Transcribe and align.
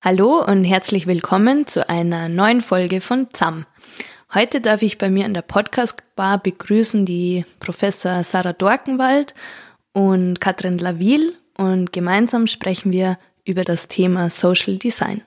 Hallo 0.00 0.44
und 0.44 0.62
herzlich 0.62 1.08
willkommen 1.08 1.66
zu 1.66 1.88
einer 1.88 2.28
neuen 2.28 2.60
Folge 2.60 3.00
von 3.00 3.26
ZAM. 3.32 3.66
Heute 4.32 4.60
darf 4.60 4.80
ich 4.82 4.96
bei 4.96 5.10
mir 5.10 5.26
in 5.26 5.34
der 5.34 5.42
Podcast-Bar 5.42 6.38
begrüßen 6.38 7.04
die 7.04 7.44
Professor 7.58 8.22
Sarah 8.22 8.52
Dorkenwald 8.52 9.34
und 9.92 10.40
Katrin 10.40 10.78
Laville 10.78 11.32
und 11.56 11.92
gemeinsam 11.92 12.46
sprechen 12.46 12.92
wir 12.92 13.18
über 13.44 13.64
das 13.64 13.88
Thema 13.88 14.30
Social 14.30 14.78
Design. 14.78 15.22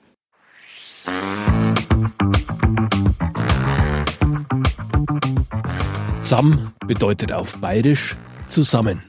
ZAM 6.22 6.72
bedeutet 6.86 7.30
auf 7.30 7.58
Bayerisch 7.58 8.16
zusammen. 8.46 9.02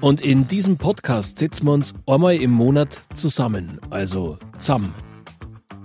Und 0.00 0.20
in 0.20 0.46
diesem 0.46 0.76
Podcast 0.76 1.40
setzen 1.40 1.66
wir 1.66 1.72
uns 1.72 1.92
einmal 2.06 2.36
im 2.36 2.52
Monat 2.52 3.00
zusammen, 3.12 3.80
also 3.90 4.38
ZAM. 4.58 4.94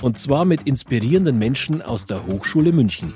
Und 0.04 0.20
zwar 0.20 0.46
mit 0.46 0.64
inspirierenden 0.64 1.40
Menschen 1.40 1.82
aus 1.82 2.06
der 2.06 2.28
Hochschule 2.28 2.72
München. 2.72 3.14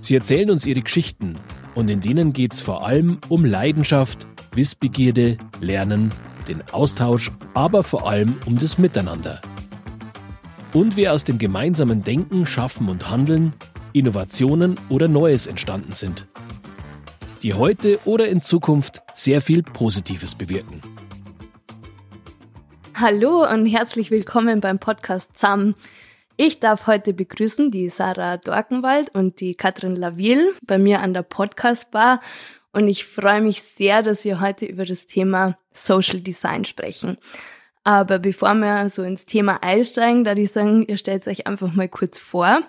Sie 0.00 0.16
erzählen 0.16 0.50
uns 0.50 0.66
ihre 0.66 0.82
Geschichten 0.82 1.36
und 1.76 1.88
in 1.88 2.00
denen 2.00 2.32
geht 2.32 2.54
es 2.54 2.60
vor 2.60 2.84
allem 2.84 3.18
um 3.28 3.44
Leidenschaft, 3.44 4.26
Wissbegierde, 4.52 5.38
Lernen, 5.60 6.10
den 6.48 6.62
Austausch, 6.72 7.30
aber 7.54 7.84
vor 7.84 8.08
allem 8.08 8.34
um 8.44 8.58
das 8.58 8.78
Miteinander. 8.78 9.40
Und 10.72 10.96
wie 10.96 11.08
aus 11.08 11.22
dem 11.22 11.38
gemeinsamen 11.38 12.02
Denken, 12.02 12.44
Schaffen 12.44 12.88
und 12.88 13.08
Handeln 13.08 13.52
Innovationen 13.92 14.74
oder 14.88 15.06
Neues 15.06 15.46
entstanden 15.46 15.92
sind 15.92 16.26
die 17.46 17.54
heute 17.54 18.00
oder 18.06 18.26
in 18.26 18.42
Zukunft 18.42 19.02
sehr 19.14 19.40
viel 19.40 19.62
Positives 19.62 20.34
bewirken. 20.34 20.82
Hallo 22.92 23.48
und 23.48 23.66
herzlich 23.66 24.10
willkommen 24.10 24.60
beim 24.60 24.80
Podcast 24.80 25.38
ZAM. 25.38 25.76
Ich 26.36 26.58
darf 26.58 26.88
heute 26.88 27.12
begrüßen 27.14 27.70
die 27.70 27.88
Sarah 27.88 28.38
Dorkenwald 28.38 29.14
und 29.14 29.38
die 29.38 29.54
Katrin 29.54 29.94
Laville 29.94 30.54
bei 30.66 30.76
mir 30.76 31.02
an 31.02 31.14
der 31.14 31.22
Podcast 31.22 31.92
Bar 31.92 32.20
und 32.72 32.88
ich 32.88 33.06
freue 33.06 33.42
mich 33.42 33.62
sehr, 33.62 34.02
dass 34.02 34.24
wir 34.24 34.40
heute 34.40 34.66
über 34.66 34.84
das 34.84 35.06
Thema 35.06 35.56
Social 35.72 36.22
Design 36.22 36.64
sprechen. 36.64 37.16
Aber 37.84 38.18
bevor 38.18 38.54
wir 38.54 38.88
so 38.88 39.04
ins 39.04 39.24
Thema 39.24 39.62
einsteigen, 39.62 40.24
da 40.24 40.32
ich 40.32 40.50
sagen, 40.50 40.84
ihr 40.88 40.96
stellt 40.96 41.28
euch 41.28 41.46
einfach 41.46 41.72
mal 41.72 41.88
kurz 41.88 42.18
vor. 42.18 42.62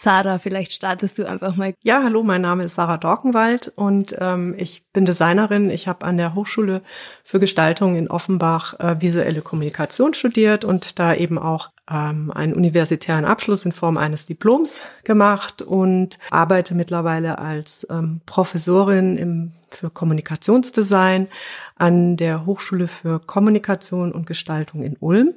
Sarah, 0.00 0.38
vielleicht 0.38 0.72
startest 0.72 1.18
du 1.18 1.28
einfach 1.28 1.56
mal. 1.56 1.74
Ja, 1.82 2.04
hallo, 2.04 2.22
mein 2.22 2.40
Name 2.40 2.62
ist 2.62 2.76
Sarah 2.76 2.98
Dorkenwald 2.98 3.72
und 3.74 4.14
ähm, 4.20 4.54
ich 4.56 4.84
bin 4.92 5.04
Designerin. 5.04 5.70
Ich 5.70 5.88
habe 5.88 6.06
an 6.06 6.16
der 6.16 6.36
Hochschule 6.36 6.82
für 7.24 7.40
Gestaltung 7.40 7.96
in 7.96 8.08
Offenbach 8.08 8.78
äh, 8.78 9.00
visuelle 9.00 9.40
Kommunikation 9.40 10.14
studiert 10.14 10.64
und 10.64 11.00
da 11.00 11.14
eben 11.16 11.36
auch 11.36 11.70
ähm, 11.90 12.30
einen 12.30 12.54
universitären 12.54 13.24
Abschluss 13.24 13.64
in 13.64 13.72
Form 13.72 13.96
eines 13.96 14.24
Diploms 14.24 14.80
gemacht 15.02 15.62
und 15.62 16.20
arbeite 16.30 16.76
mittlerweile 16.76 17.38
als 17.38 17.84
ähm, 17.90 18.20
Professorin 18.24 19.16
im, 19.16 19.52
für 19.68 19.90
Kommunikationsdesign 19.90 21.26
an 21.74 22.16
der 22.16 22.46
Hochschule 22.46 22.86
für 22.86 23.18
Kommunikation 23.18 24.12
und 24.12 24.28
Gestaltung 24.28 24.84
in 24.84 24.96
Ulm. 25.00 25.34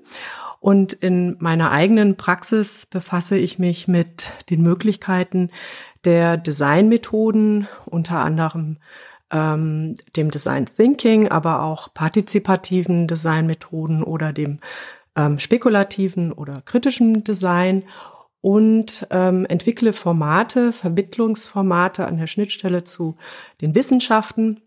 Und 0.62 0.94
in 0.94 1.38
meiner 1.40 1.72
eigenen 1.72 2.18
Praxis 2.18 2.86
befasse 2.86 3.36
ich 3.36 3.58
mich 3.58 3.88
mit 3.88 4.32
den 4.52 4.62
Möglichkeiten 4.62 5.50
der 6.06 6.38
Designmethoden, 6.38 7.68
unter 7.88 8.20
anderem 8.20 8.78
ähm, 9.32 9.96
dem 10.16 10.30
Design 10.30 10.68
Thinking, 10.68 11.30
aber 11.30 11.64
auch 11.64 11.92
partizipativen 11.96 13.08
Designmethoden 13.08 14.04
oder 14.04 14.34
dem 14.34 14.60
ähm, 15.16 15.40
spekulativen 15.40 16.32
oder 16.32 16.62
kritischen 16.62 17.24
Design. 17.24 17.84
Und 18.42 19.08
ähm, 19.10 19.48
entwickle 19.48 19.94
Formate, 19.94 20.72
Vermittlungsformate 20.72 22.06
an 22.06 22.18
der 22.18 22.28
Schnittstelle 22.28 22.84
zu 22.84 23.16
den 23.62 23.74
Wissenschaften, 23.74 24.60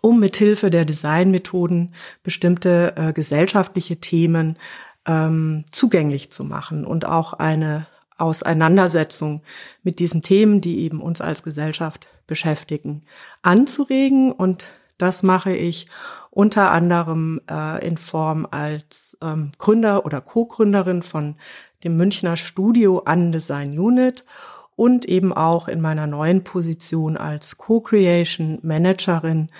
um 0.00 0.18
mithilfe 0.18 0.70
der 0.70 0.84
Designmethoden 0.84 1.94
bestimmte 2.24 2.94
äh, 2.96 3.12
gesellschaftliche 3.12 3.98
Themen 3.98 4.56
ähm, 5.06 5.64
zugänglich 5.70 6.30
zu 6.30 6.44
machen 6.44 6.84
und 6.84 7.04
auch 7.04 7.32
eine 7.34 7.86
Auseinandersetzung 8.18 9.42
mit 9.82 9.98
diesen 9.98 10.22
Themen, 10.22 10.60
die 10.60 10.80
eben 10.80 11.00
uns 11.00 11.20
als 11.20 11.42
Gesellschaft 11.42 12.06
beschäftigen, 12.26 13.02
anzuregen. 13.42 14.32
Und 14.32 14.66
das 14.98 15.22
mache 15.22 15.54
ich 15.54 15.88
unter 16.30 16.70
anderem 16.70 17.40
äh, 17.50 17.84
in 17.86 17.96
Form 17.96 18.46
als 18.50 19.18
ähm, 19.20 19.52
Gründer 19.58 20.06
oder 20.06 20.20
Co-Gründerin 20.20 21.02
von 21.02 21.36
dem 21.84 21.96
Münchner 21.96 22.36
Studio 22.36 23.02
Undesign 23.04 23.78
Unit 23.78 24.24
und 24.76 25.04
eben 25.04 25.32
auch 25.32 25.68
in 25.68 25.80
meiner 25.80 26.06
neuen 26.06 26.44
Position 26.44 27.16
als 27.16 27.58
Co-Creation 27.58 28.60
Managerin 28.62 29.50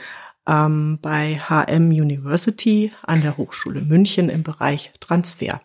ähm, 0.48 0.98
bei 1.00 1.40
HM 1.48 1.90
University 1.90 2.92
an 3.02 3.22
der 3.22 3.36
Hochschule 3.36 3.80
München 3.80 4.28
im 4.28 4.42
Bereich 4.42 4.92
Transfer. 5.00 5.60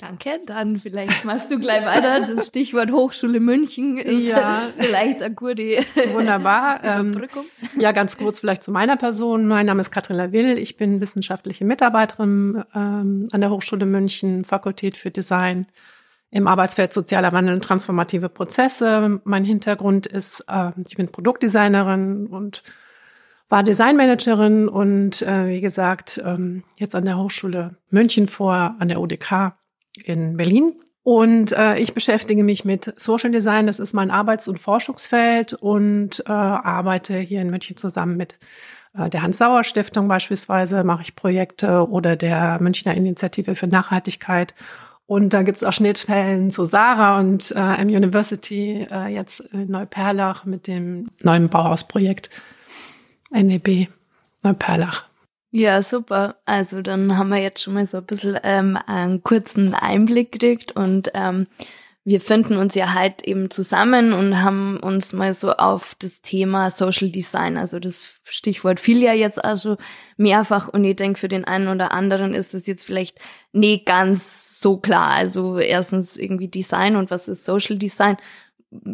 Danke, 0.00 0.38
dann 0.46 0.76
vielleicht 0.76 1.24
machst 1.24 1.50
du 1.50 1.58
gleich 1.58 1.84
weiter. 1.84 2.20
Das 2.20 2.46
Stichwort 2.46 2.92
Hochschule 2.92 3.40
München 3.40 3.98
ist 3.98 4.28
ja. 4.28 4.68
vielleicht 4.78 5.22
eine 5.22 5.34
gute 5.34 5.84
Wunderbar. 6.12 6.80
Ähm, 6.88 7.26
ja, 7.76 7.90
ganz 7.90 8.16
kurz 8.16 8.38
vielleicht 8.38 8.62
zu 8.62 8.70
meiner 8.70 8.96
Person. 8.96 9.48
Mein 9.48 9.66
Name 9.66 9.80
ist 9.80 9.90
Katrin 9.90 10.16
Laville. 10.16 10.54
Ich 10.54 10.76
bin 10.76 11.00
wissenschaftliche 11.00 11.64
Mitarbeiterin 11.64 12.62
ähm, 12.74 13.26
an 13.32 13.40
der 13.40 13.50
Hochschule 13.50 13.84
München, 13.84 14.44
Fakultät 14.44 14.96
für 14.96 15.10
Design 15.10 15.66
im 16.30 16.46
Arbeitsfeld 16.46 16.92
sozialer 16.92 17.32
Wandel 17.32 17.54
und 17.54 17.64
transformative 17.64 18.28
Prozesse. 18.28 19.20
Mein 19.24 19.44
Hintergrund 19.44 20.06
ist, 20.06 20.44
äh, 20.48 20.70
ich 20.86 20.96
bin 20.96 21.08
Produktdesignerin 21.08 22.28
und 22.28 22.62
war 23.48 23.62
Designmanagerin 23.62 24.68
und 24.68 25.22
äh, 25.22 25.48
wie 25.48 25.60
gesagt, 25.60 26.20
ähm, 26.24 26.64
jetzt 26.76 26.94
an 26.94 27.04
der 27.04 27.18
Hochschule 27.18 27.76
München 27.90 28.28
vor, 28.28 28.76
an 28.78 28.88
der 28.88 29.00
UDK 29.00 29.54
in 30.04 30.36
Berlin. 30.36 30.74
Und 31.02 31.52
äh, 31.52 31.78
ich 31.78 31.94
beschäftige 31.94 32.44
mich 32.44 32.66
mit 32.66 32.92
Social 33.00 33.30
Design, 33.30 33.66
das 33.66 33.78
ist 33.78 33.94
mein 33.94 34.10
Arbeits- 34.10 34.48
und 34.48 34.60
Forschungsfeld 34.60 35.54
und 35.54 36.22
äh, 36.26 36.30
arbeite 36.30 37.16
hier 37.16 37.40
in 37.40 37.48
München 37.48 37.78
zusammen 37.78 38.18
mit 38.18 38.38
äh, 38.92 39.08
der 39.08 39.22
Hans-Sauer-Stiftung 39.22 40.06
beispielsweise, 40.06 40.84
mache 40.84 41.02
ich 41.02 41.16
Projekte 41.16 41.88
oder 41.88 42.16
der 42.16 42.58
Münchner 42.60 42.94
Initiative 42.94 43.54
für 43.54 43.66
Nachhaltigkeit. 43.66 44.54
Und 45.06 45.32
da 45.32 45.42
gibt's 45.42 45.64
auch 45.64 45.72
Schnittstellen 45.72 46.50
zu 46.50 46.66
Sarah 46.66 47.18
und 47.18 47.52
äh, 47.52 47.80
M 47.80 47.88
University, 47.88 48.86
äh, 48.90 49.06
jetzt 49.06 49.40
in 49.40 49.70
Neuperlach 49.70 50.44
mit 50.44 50.66
dem 50.66 51.08
neuen 51.22 51.48
Bauhausprojekt 51.48 52.28
NEB 53.30 53.88
Neuperlach. 54.42 55.08
Ja, 55.50 55.80
super. 55.82 56.36
Also 56.44 56.82
dann 56.82 57.16
haben 57.16 57.30
wir 57.30 57.38
jetzt 57.38 57.62
schon 57.62 57.74
mal 57.74 57.86
so 57.86 57.98
ein 57.98 58.06
bisschen 58.06 58.38
ähm, 58.42 58.78
einen 58.86 59.22
kurzen 59.22 59.74
Einblick 59.74 60.32
gekriegt 60.32 60.72
und 60.72 61.10
ähm, 61.14 61.46
wir 62.04 62.22
finden 62.22 62.56
uns 62.56 62.74
ja 62.74 62.94
halt 62.94 63.22
eben 63.24 63.50
zusammen 63.50 64.14
und 64.14 64.40
haben 64.42 64.78
uns 64.78 65.12
mal 65.12 65.34
so 65.34 65.52
auf 65.52 65.94
das 65.98 66.22
Thema 66.22 66.70
Social 66.70 67.10
Design, 67.10 67.58
also 67.58 67.78
das 67.78 68.14
Stichwort 68.24 68.80
fiel 68.80 69.02
ja 69.02 69.12
jetzt 69.12 69.44
also 69.44 69.76
mehrfach 70.16 70.68
und 70.68 70.84
ich 70.84 70.96
denke, 70.96 71.18
für 71.18 71.28
den 71.28 71.44
einen 71.44 71.68
oder 71.68 71.92
anderen 71.92 72.32
ist 72.32 72.54
das 72.54 72.66
jetzt 72.66 72.84
vielleicht 72.84 73.18
nicht 73.52 73.84
ganz 73.84 74.58
so 74.58 74.78
klar. 74.78 75.08
Also 75.08 75.58
erstens 75.58 76.16
irgendwie 76.16 76.48
Design 76.48 76.96
und 76.96 77.10
was 77.10 77.28
ist 77.28 77.44
Social 77.44 77.76
Design 77.76 78.16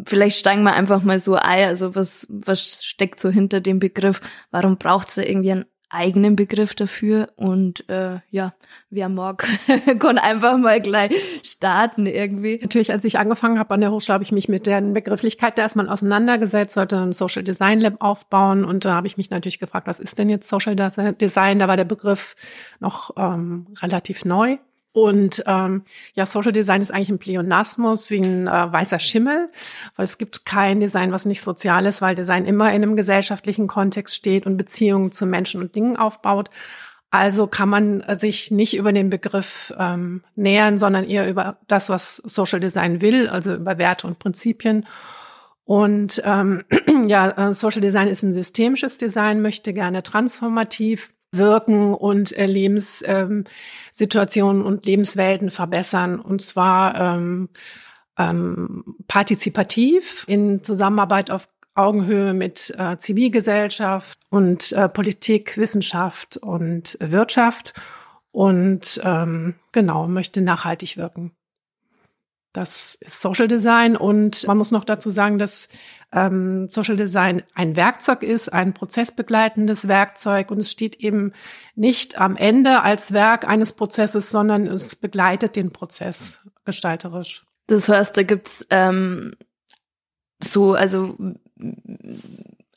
vielleicht 0.05 0.37
steigen 0.37 0.63
wir 0.63 0.73
einfach 0.73 1.03
mal 1.03 1.19
so 1.19 1.35
ein. 1.35 1.67
Also 1.67 1.95
was, 1.95 2.27
was 2.29 2.85
steckt 2.85 3.19
so 3.19 3.29
hinter 3.29 3.61
dem 3.61 3.79
Begriff? 3.79 4.21
Warum 4.51 4.77
braucht 4.77 5.09
es 5.09 5.15
da 5.15 5.21
irgendwie 5.23 5.51
einen 5.51 5.65
eigenen 5.89 6.35
Begriff 6.35 6.75
dafür? 6.75 7.29
Und 7.35 7.87
äh, 7.89 8.19
ja, 8.29 8.53
wer 8.89 9.09
mag, 9.09 9.47
kann 9.99 10.17
einfach 10.17 10.57
mal 10.57 10.79
gleich 10.79 11.13
starten 11.43 12.05
irgendwie. 12.05 12.57
Natürlich, 12.61 12.91
als 12.91 13.05
ich 13.05 13.19
angefangen 13.19 13.59
habe 13.59 13.73
an 13.73 13.81
der 13.81 13.91
Hochschule, 13.91 14.13
habe 14.13 14.23
ich 14.23 14.31
mich 14.31 14.47
mit 14.47 14.65
der 14.65 14.81
Begrifflichkeit 14.81 15.57
da 15.57 15.63
erstmal 15.63 15.89
auseinandergesetzt, 15.89 16.75
sollte 16.75 16.97
ein 16.97 17.11
Social 17.11 17.43
Design 17.43 17.79
Lab 17.79 17.95
aufbauen. 17.99 18.63
Und 18.63 18.85
da 18.85 18.93
habe 18.93 19.07
ich 19.07 19.17
mich 19.17 19.29
natürlich 19.29 19.59
gefragt, 19.59 19.87
was 19.87 19.99
ist 19.99 20.17
denn 20.19 20.29
jetzt 20.29 20.47
Social 20.47 20.75
Design? 20.75 21.59
Da 21.59 21.67
war 21.67 21.77
der 21.77 21.85
Begriff 21.85 22.35
noch 22.79 23.11
ähm, 23.17 23.67
relativ 23.81 24.25
neu. 24.25 24.57
Und 24.95 25.43
ähm, 25.45 25.83
ja, 26.13 26.25
Social 26.25 26.53
Design 26.53 26.81
ist 26.81 26.89
eigentlich 26.89 27.09
ein 27.09 27.19
Pleonasmus 27.19 28.09
wie 28.11 28.21
ein 28.21 28.47
äh, 28.47 28.71
weißer 28.71 28.99
Schimmel, 28.99 29.49
weil 29.97 30.05
es 30.05 30.17
gibt 30.17 30.45
kein 30.45 30.79
Design, 30.79 31.11
was 31.11 31.25
nicht 31.25 31.41
sozial 31.41 31.85
ist, 31.85 32.01
weil 32.01 32.15
Design 32.15 32.45
immer 32.45 32.69
in 32.69 32.81
einem 32.81 32.95
gesellschaftlichen 32.95 33.67
Kontext 33.67 34.15
steht 34.15 34.45
und 34.45 34.55
Beziehungen 34.55 35.11
zu 35.11 35.25
Menschen 35.25 35.59
und 35.59 35.75
Dingen 35.75 35.97
aufbaut. 35.97 36.49
Also 37.11 37.45
kann 37.45 37.67
man 37.67 38.05
sich 38.17 38.51
nicht 38.51 38.77
über 38.77 38.93
den 38.93 39.09
Begriff 39.09 39.73
ähm, 39.77 40.23
nähern, 40.37 40.79
sondern 40.79 41.03
eher 41.03 41.29
über 41.29 41.57
das, 41.67 41.89
was 41.89 42.15
Social 42.23 42.61
Design 42.61 43.01
will, 43.01 43.27
also 43.27 43.53
über 43.53 43.77
Werte 43.77 44.07
und 44.07 44.17
Prinzipien. 44.17 44.85
Und 45.65 46.21
ähm, 46.23 46.63
ja, 47.07 47.49
äh, 47.49 47.53
Social 47.53 47.81
Design 47.81 48.07
ist 48.07 48.23
ein 48.23 48.33
systemisches 48.33 48.97
Design, 48.97 49.41
möchte 49.41 49.73
gerne 49.73 50.03
transformativ 50.03 51.11
wirken 51.37 51.93
und 51.93 52.37
äh, 52.37 52.45
Lebenssituationen 52.45 54.61
ähm, 54.61 54.67
und 54.67 54.85
Lebenswelten 54.85 55.51
verbessern. 55.51 56.19
Und 56.19 56.41
zwar 56.41 56.99
ähm, 56.99 57.49
ähm, 58.17 58.83
partizipativ 59.07 60.25
in 60.27 60.63
Zusammenarbeit 60.63 61.31
auf 61.31 61.47
Augenhöhe 61.75 62.33
mit 62.33 62.73
äh, 62.77 62.97
Zivilgesellschaft 62.97 64.17
und 64.29 64.71
äh, 64.71 64.87
Politik, 64.87 65.57
Wissenschaft 65.57 66.37
und 66.37 66.97
Wirtschaft 67.01 67.73
und 68.31 69.01
ähm, 69.03 69.55
genau 69.73 70.07
möchte 70.07 70.41
nachhaltig 70.41 70.97
wirken. 70.97 71.35
Das 72.55 72.95
ist 73.01 73.21
Social 73.21 73.49
Design 73.49 73.97
und 73.97 74.47
man 74.47 74.57
muss 74.57 74.71
noch 74.71 74.85
dazu 74.85 75.11
sagen, 75.11 75.37
dass 75.37 75.67
ähm, 76.13 76.69
Social 76.69 76.95
Design 76.95 77.43
ein 77.53 77.75
Werkzeug 77.75 78.23
ist, 78.23 78.47
ein 78.47 78.73
prozessbegleitendes 78.73 79.89
Werkzeug 79.89 80.51
und 80.51 80.59
es 80.59 80.71
steht 80.71 80.95
eben 80.95 81.33
nicht 81.75 82.17
am 82.17 82.37
Ende 82.37 82.81
als 82.81 83.11
Werk 83.11 83.45
eines 83.45 83.73
Prozesses, 83.73 84.31
sondern 84.31 84.67
es 84.67 84.95
begleitet 84.95 85.57
den 85.57 85.73
Prozess 85.73 86.39
gestalterisch. 86.63 87.45
Das 87.67 87.89
heißt, 87.89 88.15
da 88.15 88.23
gibt's 88.23 88.65
ähm, 88.69 89.35
so, 90.41 90.75
also 90.75 91.17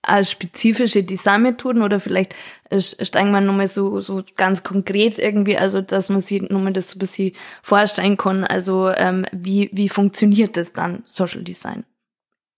als 0.03 0.31
spezifische 0.31 1.03
Designmethoden 1.03 1.83
oder 1.83 2.01
vielleicht 2.01 2.35
steigen 2.73 3.31
wir 3.31 3.41
nochmal 3.41 3.69
so, 3.69 4.01
so 4.01 4.23
ganz 4.37 4.63
konkret 4.63 5.19
irgendwie, 5.19 5.59
also 5.59 5.81
dass 5.81 6.09
man 6.09 6.21
sich 6.21 6.43
nochmal 6.43 6.73
das 6.73 6.91
so 6.91 6.97
ein 6.97 7.01
bisschen 7.01 7.33
vorstellen 7.63 8.17
kann, 8.17 8.45
also 8.45 8.91
ähm, 8.91 9.27
wie, 9.33 9.71
wie 9.73 9.89
funktioniert 9.89 10.57
das 10.57 10.73
dann, 10.73 11.03
Social 11.05 11.43
Design 11.43 11.85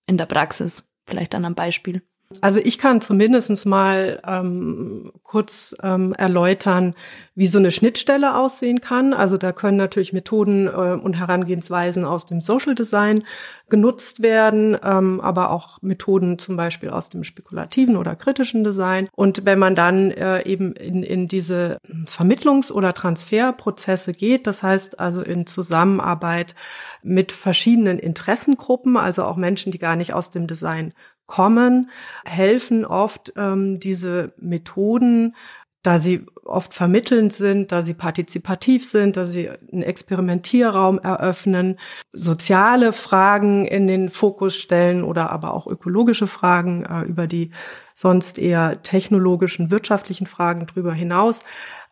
in 0.06 0.18
der 0.18 0.26
Praxis? 0.26 0.86
Vielleicht 1.06 1.34
an 1.34 1.44
einem 1.44 1.54
Beispiel. 1.54 2.02
Also 2.40 2.60
ich 2.62 2.78
kann 2.78 3.00
zumindest 3.00 3.66
mal 3.66 4.20
ähm, 4.24 5.10
kurz 5.24 5.74
ähm, 5.82 6.12
erläutern, 6.12 6.94
wie 7.34 7.46
so 7.46 7.58
eine 7.58 7.72
Schnittstelle 7.72 8.36
aussehen 8.36 8.80
kann. 8.80 9.12
Also 9.12 9.36
da 9.36 9.50
können 9.50 9.76
natürlich 9.76 10.12
Methoden 10.12 10.68
äh, 10.68 10.70
und 10.70 11.18
Herangehensweisen 11.18 12.04
aus 12.04 12.26
dem 12.26 12.40
Social 12.40 12.76
Design 12.76 13.24
genutzt 13.68 14.22
werden, 14.22 14.76
ähm, 14.82 15.20
aber 15.20 15.50
auch 15.50 15.82
Methoden 15.82 16.38
zum 16.38 16.56
Beispiel 16.56 16.90
aus 16.90 17.08
dem 17.08 17.24
spekulativen 17.24 17.96
oder 17.96 18.14
kritischen 18.14 18.62
Design. 18.62 19.08
Und 19.16 19.44
wenn 19.44 19.58
man 19.58 19.74
dann 19.74 20.12
äh, 20.12 20.44
eben 20.46 20.72
in, 20.74 21.02
in 21.02 21.26
diese 21.26 21.78
Vermittlungs- 22.06 22.70
oder 22.70 22.94
Transferprozesse 22.94 24.12
geht, 24.12 24.46
das 24.46 24.62
heißt 24.62 25.00
also 25.00 25.22
in 25.22 25.46
Zusammenarbeit 25.46 26.54
mit 27.02 27.32
verschiedenen 27.32 27.98
Interessengruppen, 27.98 28.96
also 28.96 29.24
auch 29.24 29.36
Menschen, 29.36 29.72
die 29.72 29.78
gar 29.78 29.96
nicht 29.96 30.14
aus 30.14 30.30
dem 30.30 30.46
Design 30.46 30.92
kommen, 31.30 31.90
helfen 32.24 32.84
oft 32.84 33.32
ähm, 33.36 33.78
diese 33.78 34.34
Methoden, 34.36 35.34
da 35.82 35.98
sie 35.98 36.26
oft 36.44 36.74
vermittelnd 36.74 37.32
sind, 37.32 37.72
da 37.72 37.80
sie 37.80 37.94
partizipativ 37.94 38.84
sind, 38.84 39.16
da 39.16 39.24
sie 39.24 39.48
einen 39.48 39.82
Experimentierraum 39.82 40.98
eröffnen, 40.98 41.78
soziale 42.12 42.92
Fragen 42.92 43.64
in 43.64 43.86
den 43.86 44.10
Fokus 44.10 44.56
stellen 44.56 45.04
oder 45.04 45.30
aber 45.30 45.54
auch 45.54 45.66
ökologische 45.66 46.26
Fragen 46.26 46.84
äh, 46.84 47.02
über 47.02 47.26
die 47.26 47.50
sonst 47.94 48.38
eher 48.38 48.82
technologischen, 48.82 49.70
wirtschaftlichen 49.70 50.26
Fragen 50.26 50.66
drüber 50.66 50.92
hinaus. 50.92 51.44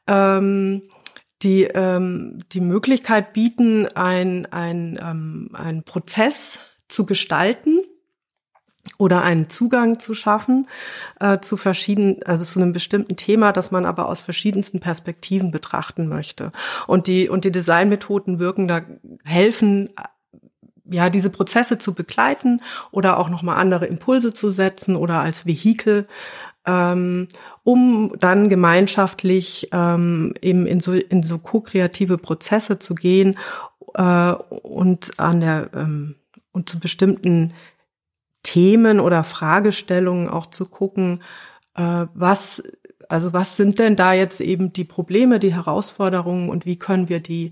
Ähm, 0.06 0.82
die 1.43 1.62
ähm, 1.62 2.41
die 2.50 2.61
Möglichkeit 2.61 3.32
bieten, 3.32 3.87
ein, 3.87 4.46
ein, 4.46 4.99
ähm, 5.00 5.50
ein 5.52 5.84
Prozess 5.84 6.58
zu 6.88 7.06
gestalten, 7.06 7.84
oder 8.98 9.22
einen 9.22 9.48
Zugang 9.48 9.98
zu 9.98 10.12
schaffen 10.12 10.68
äh, 11.20 11.38
zu 11.38 11.56
verschiedenen, 11.56 12.20
also 12.24 12.44
zu 12.44 12.60
einem 12.60 12.72
bestimmten 12.72 13.16
Thema, 13.16 13.52
das 13.52 13.70
man 13.70 13.86
aber 13.86 14.08
aus 14.08 14.20
verschiedensten 14.20 14.80
Perspektiven 14.80 15.50
betrachten 15.50 16.08
möchte. 16.08 16.52
Und 16.86 17.06
die 17.06 17.28
und 17.28 17.44
die 17.44 17.52
Designmethoden 17.52 18.40
wirken 18.40 18.68
da 18.68 18.82
helfen 19.24 19.90
ja 20.90 21.10
diese 21.10 21.30
Prozesse 21.30 21.78
zu 21.78 21.94
begleiten 21.94 22.60
oder 22.90 23.18
auch 23.18 23.28
noch 23.28 23.42
mal 23.42 23.56
andere 23.56 23.86
Impulse 23.86 24.32
zu 24.32 24.50
setzen 24.50 24.96
oder 24.96 25.20
als 25.20 25.46
Vehikel 25.46 26.06
ähm, 26.66 27.28
um 27.64 28.12
dann 28.20 28.48
gemeinschaftlich 28.48 29.68
ähm, 29.72 30.34
eben 30.42 30.66
in 30.66 30.80
so 30.80 30.92
in 30.92 31.22
so 31.22 31.38
ko-kreative 31.38 32.18
Prozesse 32.18 32.78
zu 32.78 32.94
gehen 32.94 33.38
äh, 33.94 34.32
und 34.32 35.18
an 35.18 35.40
der 35.40 35.70
ähm, 35.74 36.16
und 36.52 36.68
zu 36.68 36.80
bestimmten 36.80 37.54
Themen 38.48 38.98
oder 38.98 39.24
Fragestellungen 39.24 40.30
auch 40.30 40.46
zu 40.46 40.64
gucken, 40.64 41.22
äh, 41.74 42.06
was, 42.14 42.62
also 43.06 43.34
was 43.34 43.58
sind 43.58 43.78
denn 43.78 43.94
da 43.94 44.14
jetzt 44.14 44.40
eben 44.40 44.72
die 44.72 44.86
Probleme, 44.86 45.38
die 45.38 45.54
Herausforderungen 45.54 46.48
und 46.48 46.64
wie 46.64 46.78
können 46.78 47.10
wir 47.10 47.20
die 47.20 47.50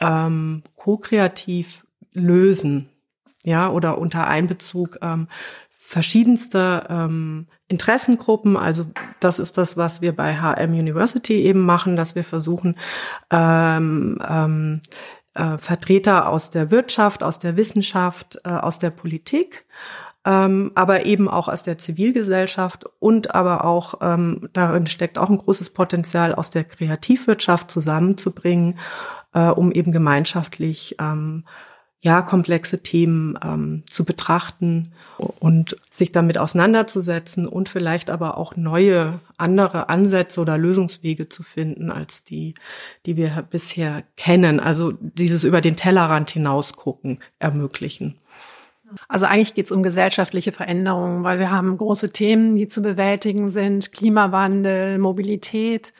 ähm, 0.00 0.62
ko-kreativ 0.76 1.86
lösen? 2.14 2.88
Ja, 3.44 3.70
oder 3.70 3.98
unter 3.98 4.28
Einbezug 4.28 4.98
ähm, 5.02 5.28
verschiedenster 5.78 6.86
ähm, 6.88 7.46
Interessengruppen. 7.68 8.56
Also 8.56 8.86
das 9.20 9.38
ist 9.38 9.58
das, 9.58 9.76
was 9.76 10.00
wir 10.00 10.16
bei 10.16 10.36
HM 10.36 10.72
University 10.72 11.42
eben 11.42 11.66
machen, 11.66 11.96
dass 11.96 12.14
wir 12.14 12.24
versuchen, 12.24 12.78
ähm, 13.30 14.18
ähm, 14.26 14.80
äh, 15.34 15.58
Vertreter 15.58 16.30
aus 16.30 16.50
der 16.50 16.70
Wirtschaft, 16.70 17.22
aus 17.22 17.38
der 17.38 17.58
Wissenschaft, 17.58 18.40
äh, 18.44 18.48
aus 18.48 18.78
der 18.78 18.90
Politik 18.90 19.66
ähm, 20.24 20.72
aber 20.74 21.06
eben 21.06 21.28
auch 21.28 21.48
aus 21.48 21.62
der 21.62 21.78
Zivilgesellschaft 21.78 22.84
und 22.98 23.34
aber 23.34 23.64
auch 23.64 23.94
ähm, 24.02 24.48
darin 24.52 24.86
steckt 24.86 25.18
auch 25.18 25.30
ein 25.30 25.38
großes 25.38 25.70
Potenzial 25.70 26.34
aus 26.34 26.50
der 26.50 26.64
Kreativwirtschaft 26.64 27.70
zusammenzubringen, 27.70 28.78
äh, 29.32 29.48
um 29.48 29.72
eben 29.72 29.92
gemeinschaftlich 29.92 30.96
ähm, 31.00 31.44
ja 32.02 32.22
komplexe 32.22 32.82
Themen 32.82 33.38
ähm, 33.42 33.82
zu 33.86 34.04
betrachten 34.04 34.92
und 35.38 35.76
sich 35.90 36.12
damit 36.12 36.38
auseinanderzusetzen 36.38 37.46
und 37.46 37.68
vielleicht 37.68 38.08
aber 38.08 38.38
auch 38.38 38.56
neue 38.56 39.20
andere 39.36 39.90
Ansätze 39.90 40.40
oder 40.40 40.56
Lösungswege 40.56 41.28
zu 41.28 41.42
finden 41.42 41.90
als 41.90 42.24
die, 42.24 42.54
die 43.04 43.16
wir 43.16 43.46
bisher 43.50 44.02
kennen. 44.16 44.60
Also 44.60 44.92
dieses 44.92 45.44
über 45.44 45.60
den 45.60 45.76
Tellerrand 45.76 46.30
hinaus 46.30 46.74
gucken 46.74 47.20
ermöglichen. 47.38 48.19
Also 49.08 49.26
eigentlich 49.26 49.54
geht 49.54 49.66
es 49.66 49.72
um 49.72 49.82
gesellschaftliche 49.82 50.52
Veränderungen, 50.52 51.24
weil 51.24 51.38
wir 51.38 51.50
haben 51.50 51.76
große 51.76 52.10
Themen, 52.10 52.56
die 52.56 52.68
zu 52.68 52.82
bewältigen 52.82 53.50
sind, 53.50 53.92
Klimawandel, 53.92 54.98
Mobilität, 54.98 55.92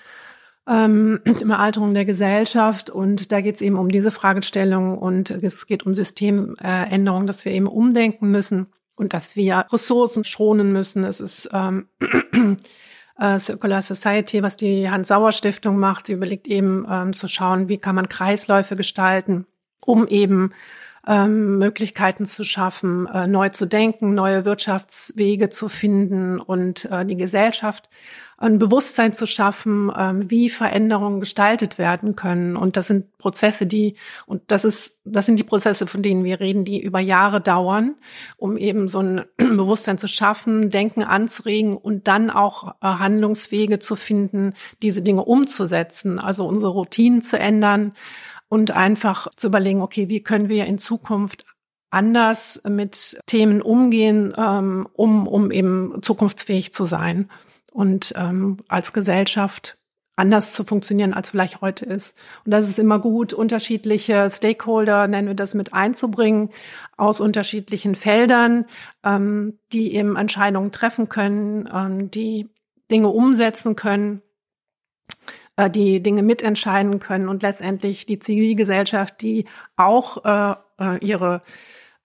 ähm, 0.68 1.20
Alterung 1.50 1.94
der 1.94 2.04
Gesellschaft 2.04 2.90
und 2.90 3.32
da 3.32 3.40
geht 3.40 3.56
es 3.56 3.60
eben 3.60 3.76
um 3.76 3.88
diese 3.88 4.10
Fragestellung 4.10 4.98
und 4.98 5.30
es 5.30 5.66
geht 5.66 5.84
um 5.84 5.94
Systemänderungen, 5.94 7.26
dass 7.26 7.44
wir 7.44 7.52
eben 7.52 7.66
umdenken 7.66 8.30
müssen 8.30 8.66
und 8.94 9.14
dass 9.14 9.36
wir 9.36 9.66
Ressourcen 9.72 10.24
schonen 10.24 10.72
müssen. 10.72 11.04
Es 11.04 11.20
ist 11.20 11.48
ähm, 11.52 11.88
äh, 13.18 13.38
Circular 13.38 13.82
Society, 13.82 14.42
was 14.42 14.56
die 14.56 14.90
Hans-Sauer-Stiftung 14.90 15.78
macht. 15.78 16.06
Sie 16.06 16.12
überlegt 16.12 16.46
eben 16.46 16.86
ähm, 16.90 17.12
zu 17.12 17.26
schauen, 17.26 17.68
wie 17.68 17.78
kann 17.78 17.94
man 17.94 18.08
Kreisläufe 18.08 18.76
gestalten, 18.76 19.46
um 19.80 20.06
eben 20.06 20.52
ähm, 21.06 21.58
Möglichkeiten 21.58 22.26
zu 22.26 22.44
schaffen, 22.44 23.06
äh, 23.06 23.26
neu 23.26 23.48
zu 23.48 23.66
denken, 23.66 24.14
neue 24.14 24.44
Wirtschaftswege 24.44 25.50
zu 25.50 25.68
finden 25.68 26.40
und 26.40 26.84
äh, 26.90 27.04
die 27.04 27.16
Gesellschaft 27.16 27.88
ein 28.40 28.58
Bewusstsein 28.58 29.12
zu 29.12 29.26
schaffen, 29.26 29.92
ähm, 29.96 30.30
wie 30.30 30.48
Veränderungen 30.48 31.20
gestaltet 31.20 31.76
werden 31.76 32.16
können. 32.16 32.56
Und 32.56 32.78
das 32.78 32.86
sind 32.86 33.18
Prozesse, 33.18 33.66
die, 33.66 33.96
und 34.24 34.42
das 34.46 34.64
ist, 34.64 34.96
das 35.04 35.26
sind 35.26 35.38
die 35.38 35.44
Prozesse, 35.44 35.86
von 35.86 36.02
denen 36.02 36.24
wir 36.24 36.40
reden, 36.40 36.64
die 36.64 36.80
über 36.80 37.00
Jahre 37.00 37.42
dauern, 37.42 37.96
um 38.38 38.56
eben 38.56 38.88
so 38.88 39.00
ein 39.00 39.24
Bewusstsein 39.36 39.98
zu 39.98 40.08
schaffen, 40.08 40.70
Denken 40.70 41.02
anzuregen 41.02 41.76
und 41.76 42.08
dann 42.08 42.30
auch 42.30 42.76
äh, 42.80 42.86
Handlungswege 42.86 43.78
zu 43.78 43.94
finden, 43.94 44.54
diese 44.80 45.02
Dinge 45.02 45.22
umzusetzen, 45.24 46.18
also 46.18 46.46
unsere 46.48 46.72
Routinen 46.72 47.20
zu 47.20 47.38
ändern, 47.38 47.92
und 48.50 48.72
einfach 48.72 49.28
zu 49.36 49.46
überlegen, 49.46 49.80
okay, 49.80 50.08
wie 50.08 50.22
können 50.22 50.48
wir 50.48 50.66
in 50.66 50.76
Zukunft 50.76 51.46
anders 51.90 52.60
mit 52.68 53.18
Themen 53.26 53.62
umgehen, 53.62 54.34
ähm, 54.36 54.88
um, 54.92 55.26
um 55.26 55.50
eben 55.50 56.02
zukunftsfähig 56.02 56.74
zu 56.74 56.84
sein 56.84 57.30
und 57.72 58.12
ähm, 58.16 58.58
als 58.68 58.92
Gesellschaft 58.92 59.78
anders 60.16 60.52
zu 60.52 60.64
funktionieren, 60.64 61.14
als 61.14 61.30
vielleicht 61.30 61.60
heute 61.60 61.86
ist. 61.86 62.16
Und 62.44 62.50
das 62.50 62.68
ist 62.68 62.78
immer 62.78 62.98
gut, 62.98 63.32
unterschiedliche 63.32 64.28
Stakeholder, 64.28 65.06
nennen 65.06 65.28
wir 65.28 65.34
das, 65.34 65.54
mit 65.54 65.72
einzubringen 65.72 66.50
aus 66.96 67.20
unterschiedlichen 67.20 67.94
Feldern, 67.94 68.66
ähm, 69.04 69.58
die 69.72 69.94
eben 69.94 70.16
Entscheidungen 70.16 70.72
treffen 70.72 71.08
können, 71.08 71.68
ähm, 71.72 72.10
die 72.10 72.50
Dinge 72.90 73.08
umsetzen 73.08 73.76
können 73.76 74.22
äh, 75.60 75.70
die 75.70 76.02
Dinge 76.02 76.22
mitentscheiden 76.22 77.00
können 77.00 77.28
und 77.28 77.42
letztendlich 77.42 78.06
die 78.06 78.18
Zivilgesellschaft, 78.18 79.20
die 79.20 79.46
auch 79.76 80.24
äh, 80.24 80.54
äh 80.78 80.98
ihre 80.98 81.42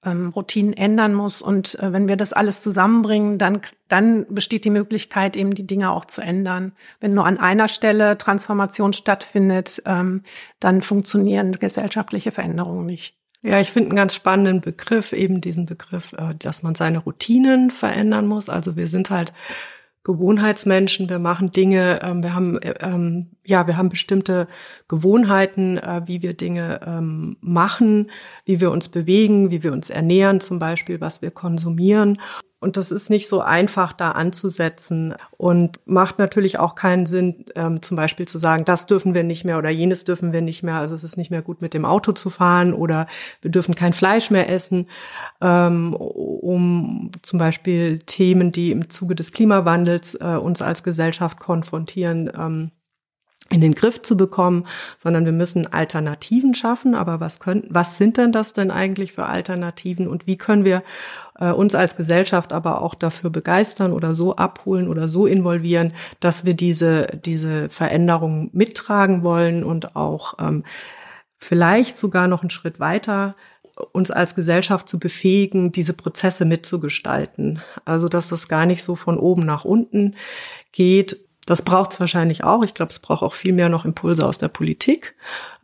ähm, 0.06 0.30
Routinen 0.30 0.74
ändern 0.74 1.14
muss. 1.14 1.42
Und 1.42 1.80
äh, 1.80 1.92
wenn 1.92 2.08
wir 2.08 2.16
das 2.16 2.32
alles 2.32 2.62
zusammenbringen, 2.62 3.38
dann, 3.38 3.62
dann 3.88 4.26
besteht 4.30 4.64
die 4.64 4.70
Möglichkeit, 4.70 5.36
eben 5.36 5.56
die 5.56 5.68
Dinge 5.68 5.92
auch 5.92 6.06
zu 6.06 6.22
ändern. 6.22 6.74
Wenn 7.00 7.14
nur 7.14 7.26
an 7.26 7.40
einer 7.40 7.68
Stelle 7.68 8.18
Transformation 8.18 8.94
stattfindet, 8.94 9.82
ähm, 9.86 10.22
dann 10.60 10.82
funktionieren 10.82 11.54
gesellschaftliche 11.54 12.32
Veränderungen 12.32 12.86
nicht. 12.86 13.16
Ja, 13.42 13.60
ich 13.60 13.72
finde 13.72 13.90
einen 13.90 13.98
ganz 13.98 14.16
spannenden 14.16 14.62
Begriff, 14.62 15.14
eben 15.14 15.42
diesen 15.42 15.66
Begriff, 15.66 16.14
äh, 16.14 16.34
dass 16.38 16.64
man 16.64 16.76
seine 16.76 17.00
Routinen 17.00 17.72
verändern 17.72 18.28
muss. 18.28 18.50
Also 18.50 18.76
wir 18.76 18.88
sind 18.88 19.10
halt 19.10 19.34
Gewohnheitsmenschen, 20.06 21.10
wir 21.10 21.18
machen 21.18 21.52
Dinge, 21.52 22.00
ähm, 22.04 22.22
wir 22.22 22.36
haben 22.36 22.60
äh, 22.62 22.76
ähm, 22.80 23.32
ja, 23.44 23.66
wir 23.66 23.76
haben 23.76 23.90
bestimmte 23.90 24.48
Gewohnheiten, 24.88 25.78
äh, 25.78 26.04
wie 26.06 26.22
wir 26.22 26.36
Dinge 26.36 26.80
ähm, 26.86 27.38
machen, 27.42 28.12
wie 28.46 28.62
wir 28.62 28.72
uns 28.72 28.88
bewegen, 28.88 29.50
wie 29.50 29.64
wir 29.64 29.74
uns 29.74 29.90
ernähren, 29.90 30.40
zum 30.40 30.60
Beispiel, 30.60 31.02
was 31.02 31.24
wir 31.24 31.32
konsumieren. 31.32 32.20
Und 32.60 32.78
das 32.78 32.92
ist 32.92 33.10
nicht 33.10 33.28
so 33.28 33.42
einfach, 33.42 33.94
da 33.94 34.12
anzusetzen 34.12 35.14
und 35.38 35.80
macht 35.86 36.20
natürlich 36.20 36.58
auch 36.58 36.74
keinen 36.76 37.06
Sinn, 37.06 37.46
ähm, 37.56 37.82
zum 37.82 37.98
Beispiel 37.98 38.28
zu 38.28 38.38
sagen, 38.38 38.66
das 38.66 38.86
dürfen 38.86 39.14
wir 39.14 39.24
nicht 39.24 39.44
mehr 39.44 39.58
oder 39.58 39.70
jenes 39.70 40.06
dürfen 40.06 40.32
wir 40.34 40.42
nicht 40.42 40.64
mehr. 40.64 40.76
Also 40.76 40.96
es 40.96 41.04
ist 41.04 41.18
nicht 41.18 41.32
mehr 41.32 41.42
gut, 41.42 41.62
mit 41.62 41.74
dem 41.74 41.86
Auto 41.86 42.14
zu 42.14 42.30
fahren 42.30 42.74
oder 42.74 43.08
wir 43.42 43.52
dürfen 43.52 43.76
kein 43.76 43.94
Fleisch 43.94 44.32
mehr 44.32 44.50
essen, 44.50 44.88
ähm, 45.42 45.94
um 45.94 47.12
zum 47.24 47.40
Beispiel 47.40 48.00
Themen, 48.00 48.52
die 48.52 48.72
im 48.72 48.90
Zuge 48.90 49.16
des 49.16 49.32
Klimawandels 49.32 50.16
äh, 50.16 50.38
uns 50.42 50.62
als 50.62 50.82
Gesellschaft 50.82 51.40
konfrontieren, 51.40 52.32
ähm, 52.36 52.72
in 53.52 53.62
den 53.62 53.76
Griff 53.76 54.02
zu 54.02 54.18
bekommen, 54.18 54.66
sondern 54.98 55.26
wir 55.26 55.32
müssen 55.32 55.72
Alternativen 55.72 56.56
schaffen. 56.56 56.96
Aber 56.96 57.20
was 57.20 57.40
können, 57.40 57.64
was 57.70 57.98
sind 57.98 58.18
denn 58.18 58.32
das 58.32 58.54
denn 58.54 58.72
eigentlich 58.72 59.14
für 59.14 59.28
Alternativen 59.28 60.08
und 60.08 60.26
wie 60.26 60.38
können 60.38 60.66
wir 60.66 60.84
äh, 61.40 61.52
uns 61.52 61.76
als 61.76 61.96
Gesellschaft 61.96 62.52
aber 62.52 62.82
auch 62.82 62.96
dafür 62.96 63.30
begeistern 63.30 63.94
oder 63.94 64.16
so 64.16 64.36
abholen 64.36 64.88
oder 64.88 65.08
so 65.08 65.28
involvieren, 65.28 65.94
dass 66.20 66.44
wir 66.46 66.56
diese, 66.56 67.08
diese 67.24 67.70
Veränderungen 67.70 68.50
mittragen 68.52 69.22
wollen 69.22 69.64
und 69.64 69.96
auch 69.96 70.36
ähm, 70.40 70.64
vielleicht 71.38 71.98
sogar 71.98 72.28
noch 72.28 72.42
einen 72.42 72.50
Schritt 72.50 72.80
weiter 72.80 73.36
uns 73.92 74.10
als 74.10 74.36
Gesellschaft 74.36 74.88
zu 74.88 75.00
befähigen, 75.00 75.74
diese 75.74 75.94
Prozesse 75.94 76.46
mitzugestalten. 76.46 77.62
Also, 77.84 78.08
dass 78.08 78.30
das 78.30 78.48
gar 78.48 78.66
nicht 78.66 78.82
so 78.82 78.96
von 78.96 79.18
oben 79.18 79.46
nach 79.46 79.66
unten 79.66 80.16
geht, 80.72 81.25
das 81.46 81.64
braucht 81.64 81.94
es 81.94 82.00
wahrscheinlich 82.00 82.44
auch. 82.44 82.64
Ich 82.64 82.74
glaube, 82.74 82.92
es 82.92 83.00
braucht 83.00 83.24
auch 83.24 83.34
viel 83.34 83.54
mehr 83.54 83.70
noch 83.70 83.86
Impulse 83.86 84.26
aus 84.26 84.38
der 84.38 84.48
Politik. 84.48 85.16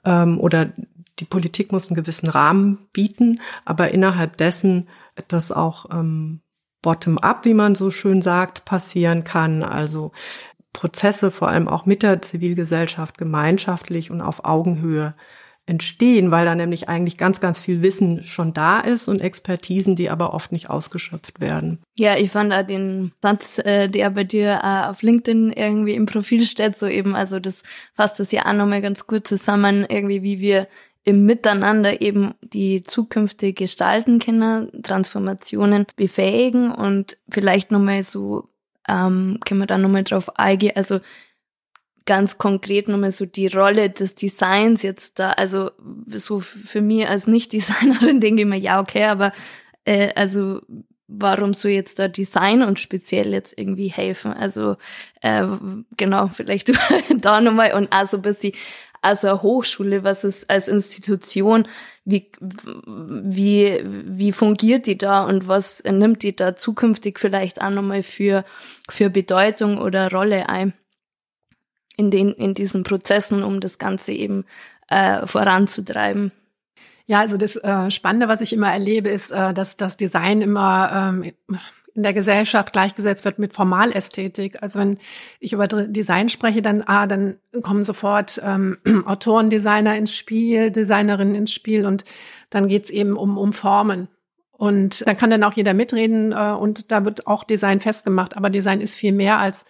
Ähm, 0.05 0.39
oder 0.39 0.71
die 1.19 1.25
Politik 1.25 1.71
muss 1.71 1.89
einen 1.89 1.95
gewissen 1.95 2.29
Rahmen 2.29 2.88
bieten, 2.93 3.39
aber 3.65 3.91
innerhalb 3.91 4.38
dessen, 4.38 4.89
dass 5.27 5.51
auch 5.51 5.85
ähm, 5.91 6.41
bottom-up, 6.81 7.45
wie 7.45 7.53
man 7.53 7.75
so 7.75 7.91
schön 7.91 8.21
sagt, 8.21 8.65
passieren 8.65 9.23
kann. 9.23 9.63
Also 9.63 10.11
Prozesse 10.73 11.31
vor 11.31 11.50
allem 11.50 11.67
auch 11.67 11.85
mit 11.85 12.03
der 12.03 12.21
Zivilgesellschaft 12.21 13.17
gemeinschaftlich 13.17 14.09
und 14.09 14.21
auf 14.21 14.45
Augenhöhe 14.45 15.15
entstehen, 15.65 16.31
weil 16.31 16.45
da 16.45 16.55
nämlich 16.55 16.89
eigentlich 16.89 17.17
ganz, 17.17 17.39
ganz 17.39 17.59
viel 17.59 17.81
Wissen 17.81 18.23
schon 18.25 18.53
da 18.53 18.79
ist 18.79 19.07
und 19.07 19.21
Expertisen, 19.21 19.95
die 19.95 20.09
aber 20.09 20.33
oft 20.33 20.51
nicht 20.51 20.69
ausgeschöpft 20.69 21.39
werden. 21.39 21.79
Ja, 21.95 22.17
ich 22.17 22.31
fand 22.31 22.51
da 22.51 22.63
den 22.63 23.11
Satz, 23.21 23.59
äh, 23.59 23.87
der 23.87 24.09
bei 24.09 24.23
dir 24.23 24.59
äh, 24.63 24.89
auf 24.89 25.01
LinkedIn 25.01 25.51
irgendwie 25.51 25.93
im 25.93 26.07
Profil 26.07 26.45
steht, 26.45 26.77
so 26.77 26.87
eben, 26.87 27.15
also 27.15 27.39
das 27.39 27.63
fasst 27.93 28.19
das 28.19 28.31
ja 28.31 28.45
auch 28.45 28.53
nochmal 28.53 28.81
ganz 28.81 29.07
gut 29.07 29.27
zusammen, 29.27 29.85
irgendwie 29.87 30.23
wie 30.23 30.39
wir 30.39 30.67
im 31.03 31.25
Miteinander 31.25 32.01
eben 32.01 32.33
die 32.41 32.83
zukünftig 32.83 33.57
gestalten 33.57 34.19
können, 34.19 34.83
Transformationen 34.83 35.85
befähigen 35.95 36.71
und 36.71 37.17
vielleicht 37.29 37.71
nochmal 37.71 38.03
so, 38.03 38.49
ähm, 38.87 39.39
können 39.45 39.61
wir 39.61 39.67
da 39.67 39.77
nochmal 39.77 40.03
drauf 40.03 40.37
eingehen, 40.37 40.73
also 40.75 40.99
ganz 42.05 42.38
konkret 42.38 42.88
nochmal 42.88 43.12
so 43.12 43.25
die 43.25 43.48
Rolle 43.48 43.89
des 43.89 44.15
Designs 44.15 44.84
jetzt 44.84 45.20
da, 45.20 45.31
also 45.31 45.72
so 46.08 46.39
für 46.39 46.81
mich 46.81 47.08
als 47.08 47.27
Nicht-Designerin 47.27 48.20
denke 48.22 48.41
ich 48.41 48.48
mir, 48.48 48.58
ja, 48.58 48.79
okay, 48.79 49.05
aber 49.05 49.34
äh, 49.86 50.12
also 50.15 50.62
warum 51.08 51.53
so 51.53 51.67
jetzt 51.67 52.00
da 52.00 52.08
Design 52.08 52.63
und 52.63 52.79
speziell 52.79 53.34
jetzt 53.34 53.58
irgendwie 53.58 53.89
helfen? 53.89 54.34
Also 54.34 54.77
äh, 55.22 55.46
genau, 55.98 56.27
vielleicht 56.27 56.72
da 57.15 57.41
nochmal 57.41 57.74
und 57.74 57.91
auch 57.91 58.05
so 58.05 58.17
ein 58.17 58.24
bisschen 58.24 58.53
also 59.01 59.27
eine 59.29 59.41
Hochschule, 59.41 60.03
was 60.03 60.24
ist 60.24 60.50
als 60.50 60.67
Institution, 60.67 61.67
wie, 62.05 62.31
wie, 62.41 63.79
wie 63.84 64.31
fungiert 64.31 64.86
die 64.86 64.98
da 64.98 65.24
und 65.24 65.48
was 65.48 65.84
nimmt 65.84 66.22
die 66.24 66.36
da 66.36 66.55
zukünftig 66.55 67.20
vielleicht 67.20 67.62
auch 67.62 67.72
nochmal 67.72 68.03
für, 68.03 68.46
für 68.89 69.10
Bedeutung 69.10 69.79
oder 69.79 70.12
Rolle 70.12 70.50
ein? 70.50 70.74
In, 71.98 72.12
den, 72.12 72.33
in 72.33 72.53
diesen 72.53 72.83
Prozessen, 72.83 73.43
um 73.43 73.60
das 73.60 73.77
Ganze 73.77 74.12
eben 74.12 74.45
äh, 74.89 75.25
voranzutreiben. 75.25 76.31
Ja, 77.05 77.19
also 77.19 77.38
das 77.38 77.55
äh, 77.55 77.91
Spannende, 77.91 78.27
was 78.27 78.41
ich 78.41 78.53
immer 78.53 78.71
erlebe, 78.71 79.10
ist, 79.10 79.31
äh, 79.31 79.53
dass 79.53 79.77
das 79.77 79.98
Design 79.98 80.41
immer 80.41 81.13
ähm, 81.19 81.31
in 81.93 82.03
der 82.03 82.13
Gesellschaft 82.13 82.71
gleichgesetzt 82.71 83.25
wird 83.25 83.39
mit 83.39 83.53
Formalästhetik. 83.53 84.62
Also 84.62 84.79
wenn 84.79 84.98
ich 85.39 85.53
über 85.53 85.67
Design 85.67 86.29
spreche, 86.29 86.62
dann 86.62 86.81
ah, 86.83 87.07
dann 87.07 87.38
kommen 87.62 87.83
sofort 87.83 88.41
ähm, 88.45 88.77
Autoren, 89.05 89.50
Designer 89.50 89.98
ins 89.98 90.15
Spiel, 90.15 90.71
Designerinnen 90.71 91.36
ins 91.36 91.51
Spiel 91.51 91.86
und 91.86 92.05
dann 92.50 92.67
geht's 92.67 92.89
eben 92.89 93.17
um, 93.17 93.38
um 93.38 93.53
Formen. 93.53 94.07
Und 94.51 95.05
da 95.07 95.15
kann 95.15 95.31
dann 95.31 95.43
auch 95.43 95.53
jeder 95.53 95.74
mitreden 95.74 96.33
äh, 96.33 96.51
und 96.51 96.91
da 96.91 97.03
wird 97.03 97.25
auch 97.27 97.43
Design 97.43 97.81
festgemacht. 97.81 98.38
Aber 98.38 98.50
Design 98.50 98.79
ist 98.79 98.95
viel 98.95 99.12
mehr 99.12 99.39
als 99.39 99.65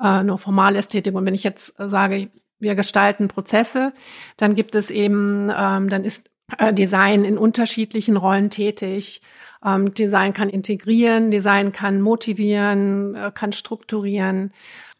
äh, 0.00 0.22
nur 0.22 0.38
Formalästhetik. 0.38 1.14
Und 1.14 1.26
wenn 1.26 1.34
ich 1.34 1.44
jetzt 1.44 1.74
sage, 1.78 2.30
wir 2.58 2.74
gestalten 2.74 3.28
Prozesse, 3.28 3.92
dann 4.36 4.54
gibt 4.54 4.74
es 4.74 4.90
eben, 4.90 5.50
ähm, 5.56 5.88
dann 5.88 6.04
ist 6.04 6.30
äh, 6.58 6.72
Design 6.72 7.24
in 7.24 7.38
unterschiedlichen 7.38 8.16
Rollen 8.16 8.50
tätig. 8.50 9.22
Ähm, 9.64 9.92
Design 9.92 10.32
kann 10.32 10.48
integrieren, 10.48 11.30
Design 11.30 11.72
kann 11.72 12.00
motivieren, 12.00 13.14
äh, 13.14 13.30
kann 13.32 13.52
strukturieren. 13.52 14.52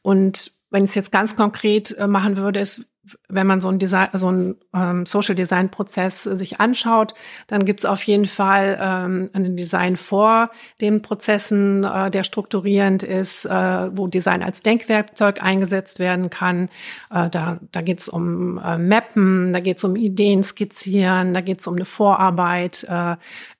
Und 0.02 0.52
wenn 0.70 0.84
ich 0.84 0.90
es 0.90 0.94
jetzt 0.94 1.12
ganz 1.12 1.36
konkret 1.36 1.96
äh, 1.98 2.06
machen 2.06 2.36
würde, 2.36 2.60
ist, 2.60 2.84
wenn 3.28 3.46
man 3.46 3.60
so 3.60 3.68
ein 3.68 3.78
Design, 3.78 4.08
so 4.12 4.30
ein 4.30 4.56
ähm, 4.74 5.06
Social 5.06 5.34
Design 5.34 5.70
Prozess 5.70 6.22
sich 6.24 6.60
anschaut, 6.60 7.14
dann 7.46 7.64
gibt 7.64 7.80
es 7.80 7.86
auf 7.86 8.02
jeden 8.02 8.26
Fall 8.26 8.78
ähm, 8.80 9.30
einen 9.32 9.56
Design 9.56 9.96
vor 9.96 10.50
den 10.80 11.00
Prozessen, 11.00 11.84
äh, 11.84 12.10
der 12.10 12.24
strukturierend 12.24 13.02
ist, 13.02 13.46
äh, 13.46 13.96
wo 13.96 14.06
Design 14.06 14.42
als 14.42 14.62
Denkwerkzeug 14.62 15.42
eingesetzt 15.42 15.98
werden 15.98 16.28
kann. 16.28 16.68
Äh, 17.10 17.30
da 17.30 17.58
da 17.72 17.80
geht 17.80 18.00
es 18.00 18.08
um 18.08 18.58
äh, 18.58 18.76
Mappen, 18.76 19.52
da 19.52 19.60
geht 19.60 19.78
es 19.78 19.84
um 19.84 19.96
Ideen 19.96 20.42
skizzieren, 20.42 21.32
da 21.32 21.40
geht 21.40 21.60
es 21.60 21.66
um 21.66 21.76
eine 21.76 21.84
Vorarbeit, 21.86 22.84
äh, 22.84 23.16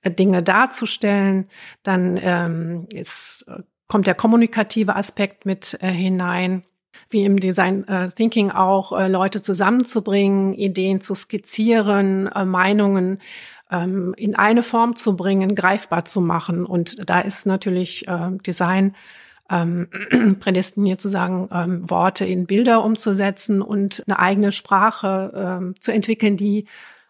Dinge 0.09 0.43
darzustellen. 0.43 1.47
Dann 1.83 2.19
ähm, 2.21 2.87
ist, 2.93 3.45
kommt 3.87 4.07
der 4.07 4.15
kommunikative 4.15 4.95
Aspekt 4.95 5.45
mit 5.45 5.77
äh, 5.81 5.87
hinein 5.87 6.63
wie 7.09 7.23
im 7.25 7.39
Design 7.39 7.87
äh, 7.87 8.07
Thinking 8.09 8.51
auch, 8.51 8.97
äh, 8.97 9.07
Leute 9.07 9.41
zusammenzubringen, 9.41 10.53
Ideen 10.53 11.01
zu 11.01 11.15
skizzieren, 11.15 12.27
äh, 12.27 12.45
Meinungen 12.45 13.19
ähm, 13.71 14.13
in 14.17 14.35
eine 14.35 14.63
Form 14.63 14.95
zu 14.95 15.15
bringen, 15.15 15.55
greifbar 15.55 16.05
zu 16.05 16.21
machen. 16.21 16.65
Und 16.65 17.09
da 17.09 17.21
ist 17.21 17.45
natürlich 17.45 18.07
äh, 18.07 18.31
Design 18.45 18.95
ähm, 19.49 19.87
prädestiniert 20.39 21.01
zu 21.01 21.09
sagen, 21.09 21.49
ähm, 21.51 21.89
Worte 21.89 22.25
in 22.25 22.45
Bilder 22.45 22.83
umzusetzen 22.83 23.61
und 23.61 24.03
eine 24.07 24.19
eigene 24.19 24.51
Sprache 24.51 25.33
ähm, 25.35 25.75
zu 25.79 25.91
entwickeln, 25.91 26.37
die 26.37 26.65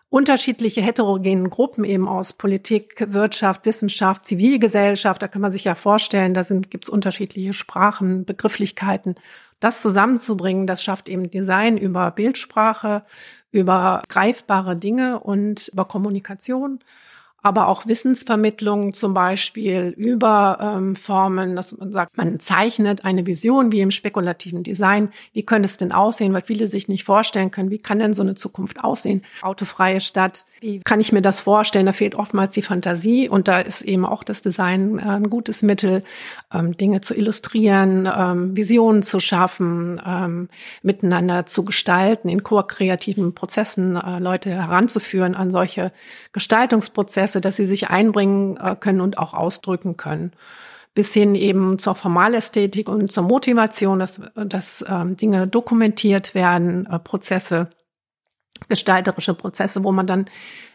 unterschiedliche 0.10 0.81
heterogenen 0.81 1.50
Gruppen 1.50 1.86
eben 1.86 2.07
aus 2.07 2.33
Politik, 2.33 3.05
Wirtschaft, 3.13 3.65
Wissenschaft, 3.65 4.25
Zivilgesellschaft, 4.25 5.21
da 5.21 5.29
kann 5.29 5.41
man 5.41 5.51
sich 5.51 5.63
ja 5.63 5.74
vorstellen, 5.74 6.33
da 6.33 6.41
gibt 6.41 6.83
es 6.83 6.89
unterschiedliche 6.89 7.53
Sprachen, 7.53 8.25
Begrifflichkeiten 8.25 9.15
das 9.62 9.82
zusammenzubringen, 9.82 10.68
das 10.68 10.84
schafft 10.84 11.08
eben 11.08 11.32
Design 11.32 11.77
über 11.77 12.12
Bildsprache, 12.12 13.03
über 13.51 14.01
greifbare 14.10 14.75
Dinge 14.75 15.20
und 15.20 15.70
über 15.70 15.86
Kommunikation 15.86 16.80
aber 17.41 17.67
auch 17.67 17.88
Wissensvermittlung 17.88 18.93
zum 18.93 19.13
Beispiel 19.13 19.93
über 19.98 20.60
ähm, 20.62 20.95
Formen, 20.95 21.55
dass 21.55 21.75
man 21.77 21.91
sagt, 21.91 22.15
man 22.15 22.39
zeichnet 22.39 23.03
eine 23.03 23.25
Vision 23.25 23.71
wie 23.71 23.81
im 23.81 23.89
spekulativen 23.89 24.63
Design. 24.63 25.10
Wie 25.33 25.43
könnte 25.43 25.65
es 25.65 25.77
denn 25.77 25.91
aussehen, 25.91 26.33
weil 26.33 26.43
viele 26.43 26.67
sich 26.67 26.88
nicht 26.88 27.03
vorstellen 27.03 27.50
können, 27.50 27.71
wie 27.71 27.79
kann 27.79 27.98
denn 27.98 28.13
so 28.13 28.21
eine 28.21 28.36
Zukunft 28.36 28.83
aussehen? 28.83 29.24
Autofreie 29.41 30.01
Stadt, 30.01 30.45
wie 30.60 30.81
kann 30.81 31.00
ich 31.00 31.12
mir 31.12 31.21
das 31.21 31.39
vorstellen? 31.39 31.88
Da 31.88 31.93
fehlt 31.93 32.13
oftmals 32.13 32.53
die 32.53 32.62
Fantasie 32.62 33.27
und 33.27 33.48
da 33.48 33.60
ist 33.60 33.81
eben 33.81 34.05
auch 34.05 34.24
das 34.24 34.43
Design 34.43 35.00
äh, 35.00 35.03
ein 35.03 35.29
gutes 35.29 35.63
Mittel, 35.63 36.03
ähm, 36.53 36.77
Dinge 36.77 37.01
zu 37.01 37.15
illustrieren, 37.15 38.07
ähm, 38.15 38.55
Visionen 38.55 39.01
zu 39.01 39.19
schaffen, 39.19 40.00
ähm, 40.05 40.50
miteinander 40.83 41.48
zu 41.48 41.65
gestalten, 41.65 42.29
in 42.29 42.43
ko-kreativen 42.43 43.33
Prozessen 43.33 43.95
äh, 43.95 44.19
Leute 44.19 44.51
heranzuführen 44.51 45.33
an 45.33 45.50
solche 45.50 45.91
Gestaltungsprozesse 46.33 47.30
Prozesse, 47.31 47.41
dass 47.41 47.55
sie 47.55 47.65
sich 47.65 47.89
einbringen 47.89 48.57
äh, 48.57 48.75
können 48.75 49.01
und 49.01 49.17
auch 49.17 49.33
ausdrücken 49.33 49.97
können. 49.97 50.31
Bis 50.93 51.13
hin 51.13 51.35
eben 51.35 51.79
zur 51.79 51.95
Formalästhetik 51.95 52.89
und 52.89 53.11
zur 53.11 53.23
Motivation, 53.23 54.00
dass, 54.00 54.19
dass 54.35 54.83
ähm, 54.88 55.15
Dinge 55.15 55.47
dokumentiert 55.47 56.35
werden, 56.35 56.85
äh, 56.85 57.00
Prozesse, 57.00 57.69
gestalterische 58.67 59.33
Prozesse, 59.33 59.83
wo 59.83 59.91
man 59.93 60.05
dann 60.05 60.25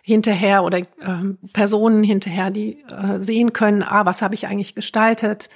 hinterher 0.03 0.65
oder 0.65 0.81
ähm, 1.03 1.39
Personen 1.53 2.03
hinterher, 2.03 2.51
die 2.51 2.83
äh, 2.89 3.21
sehen 3.21 3.53
können, 3.53 3.83
ah, 3.83 4.07
was 4.07 4.23
habe 4.23 4.35
ich 4.35 4.47
eigentlich 4.47 4.75
gestaltet, 4.75 5.51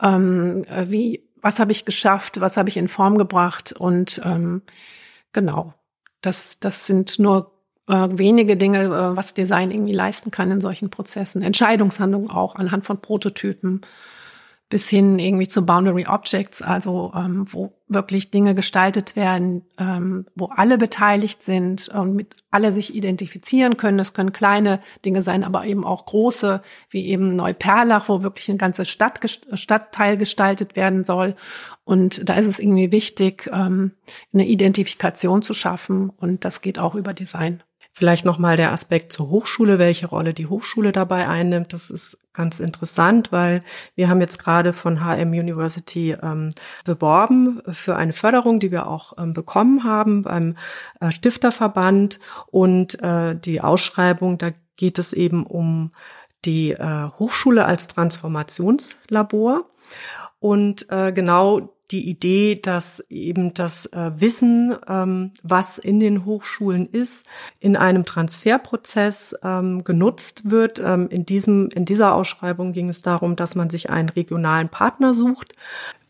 ähm, 0.00 0.64
äh, 0.64 0.86
wie, 0.88 1.28
was 1.42 1.58
habe 1.58 1.72
ich 1.72 1.84
geschafft, 1.84 2.40
was 2.40 2.56
habe 2.56 2.68
ich 2.68 2.76
in 2.76 2.88
Form 2.88 3.18
gebracht? 3.18 3.72
Und 3.72 4.20
ähm, 4.24 4.62
genau, 5.32 5.74
das, 6.22 6.60
das 6.60 6.86
sind 6.86 7.18
nur 7.18 7.53
äh, 7.88 8.08
wenige 8.12 8.56
Dinge, 8.56 8.84
äh, 8.84 9.16
was 9.16 9.34
Design 9.34 9.70
irgendwie 9.70 9.92
leisten 9.92 10.30
kann 10.30 10.50
in 10.50 10.60
solchen 10.60 10.90
Prozessen. 10.90 11.42
Entscheidungshandlungen 11.42 12.30
auch 12.30 12.56
anhand 12.56 12.84
von 12.84 13.00
Prototypen 13.00 13.82
bis 14.70 14.88
hin 14.88 15.18
irgendwie 15.18 15.46
zu 15.46 15.64
Boundary 15.64 16.06
Objects, 16.08 16.62
also 16.62 17.12
ähm, 17.14 17.44
wo 17.48 17.74
wirklich 17.86 18.30
Dinge 18.30 18.54
gestaltet 18.54 19.14
werden, 19.14 19.62
ähm, 19.78 20.26
wo 20.34 20.46
alle 20.46 20.78
beteiligt 20.78 21.42
sind 21.42 21.88
und 21.88 22.16
mit 22.16 22.34
alle 22.50 22.72
sich 22.72 22.94
identifizieren 22.94 23.76
können. 23.76 23.98
Das 23.98 24.14
können 24.14 24.32
kleine 24.32 24.80
Dinge 25.04 25.22
sein, 25.22 25.44
aber 25.44 25.66
eben 25.66 25.84
auch 25.84 26.06
große, 26.06 26.62
wie 26.88 27.06
eben 27.06 27.36
Neuperlach, 27.36 28.08
wo 28.08 28.22
wirklich 28.22 28.48
eine 28.48 28.58
ganze 28.58 28.86
Stadt, 28.86 29.20
Stadtteil 29.52 30.16
gestaltet 30.16 30.76
werden 30.76 31.04
soll. 31.04 31.36
Und 31.84 32.28
da 32.28 32.34
ist 32.34 32.46
es 32.48 32.58
irgendwie 32.58 32.90
wichtig, 32.90 33.48
ähm, 33.52 33.92
eine 34.32 34.46
Identifikation 34.46 35.42
zu 35.42 35.52
schaffen. 35.52 36.10
Und 36.10 36.44
das 36.44 36.62
geht 36.62 36.78
auch 36.78 36.94
über 36.94 37.12
Design. 37.12 37.62
Vielleicht 37.96 38.24
nochmal 38.24 38.56
der 38.56 38.72
Aspekt 38.72 39.12
zur 39.12 39.30
Hochschule, 39.30 39.78
welche 39.78 40.08
Rolle 40.08 40.34
die 40.34 40.48
Hochschule 40.48 40.90
dabei 40.90 41.28
einnimmt. 41.28 41.72
Das 41.72 41.90
ist 41.90 42.18
ganz 42.32 42.58
interessant, 42.58 43.30
weil 43.30 43.60
wir 43.94 44.08
haben 44.08 44.20
jetzt 44.20 44.40
gerade 44.40 44.72
von 44.72 44.98
HM 44.98 45.30
University 45.30 46.16
ähm, 46.20 46.50
beworben 46.84 47.62
für 47.68 47.94
eine 47.94 48.12
Förderung, 48.12 48.58
die 48.58 48.72
wir 48.72 48.88
auch 48.88 49.12
ähm, 49.16 49.32
bekommen 49.32 49.84
haben 49.84 50.22
beim 50.22 50.56
äh, 51.00 51.12
Stifterverband. 51.12 52.18
Und 52.48 53.00
äh, 53.00 53.36
die 53.36 53.60
Ausschreibung, 53.60 54.38
da 54.38 54.50
geht 54.74 54.98
es 54.98 55.12
eben 55.12 55.46
um 55.46 55.92
die 56.44 56.72
äh, 56.72 57.10
Hochschule 57.20 57.64
als 57.64 57.86
Transformationslabor. 57.86 59.70
Und 60.40 60.90
äh, 60.90 61.12
genau 61.12 61.73
die 61.94 62.10
Idee, 62.10 62.56
dass 62.56 63.00
eben 63.08 63.54
das 63.54 63.86
äh, 63.86 64.10
Wissen, 64.16 64.76
ähm, 64.88 65.30
was 65.42 65.78
in 65.78 66.00
den 66.00 66.24
Hochschulen 66.24 66.88
ist, 66.90 67.24
in 67.60 67.76
einem 67.76 68.04
Transferprozess 68.04 69.36
ähm, 69.42 69.84
genutzt 69.84 70.50
wird. 70.50 70.82
Ähm, 70.84 71.08
in 71.08 71.24
diesem, 71.24 71.68
in 71.68 71.84
dieser 71.84 72.14
Ausschreibung 72.14 72.72
ging 72.72 72.88
es 72.88 73.02
darum, 73.02 73.36
dass 73.36 73.54
man 73.54 73.70
sich 73.70 73.90
einen 73.90 74.08
regionalen 74.08 74.68
Partner 74.68 75.14
sucht, 75.14 75.52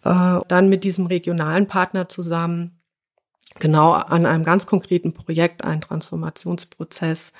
äh, 0.04 0.40
dann 0.48 0.68
mit 0.70 0.84
diesem 0.84 1.06
regionalen 1.06 1.68
Partner 1.68 2.08
zusammen 2.08 2.73
genau 3.58 3.92
an 3.92 4.26
einem 4.26 4.44
ganz 4.44 4.66
konkreten 4.66 5.12
Projekt 5.12 5.64
einen 5.64 5.80
Transformationsprozess 5.80 7.32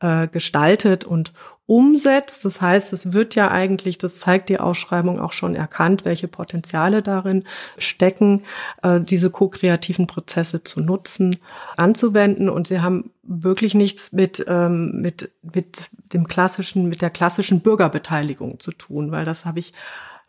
äh, 0.00 0.28
gestaltet 0.28 1.04
und 1.04 1.32
umsetzt. 1.66 2.44
Das 2.44 2.60
heißt, 2.60 2.92
es 2.92 3.12
wird 3.12 3.34
ja 3.34 3.50
eigentlich, 3.50 3.96
das 3.96 4.18
zeigt 4.18 4.48
die 4.48 4.58
Ausschreibung 4.58 5.20
auch 5.20 5.32
schon 5.32 5.54
erkannt, 5.54 6.04
welche 6.04 6.28
Potenziale 6.28 7.02
darin 7.02 7.44
stecken, 7.78 8.42
äh, 8.82 9.00
diese 9.00 9.30
ko-kreativen 9.30 10.06
Prozesse 10.06 10.64
zu 10.64 10.80
nutzen, 10.80 11.36
anzuwenden. 11.76 12.50
Und 12.50 12.66
sie 12.66 12.80
haben 12.80 13.10
wirklich 13.22 13.74
nichts 13.74 14.12
mit, 14.12 14.44
ähm, 14.48 15.00
mit, 15.00 15.30
mit 15.42 15.90
dem 16.12 16.26
klassischen, 16.26 16.88
mit 16.88 17.00
der 17.00 17.10
klassischen 17.10 17.60
Bürgerbeteiligung 17.60 18.60
zu 18.60 18.72
tun, 18.72 19.10
weil 19.10 19.24
das 19.24 19.44
habe 19.44 19.60
ich 19.60 19.72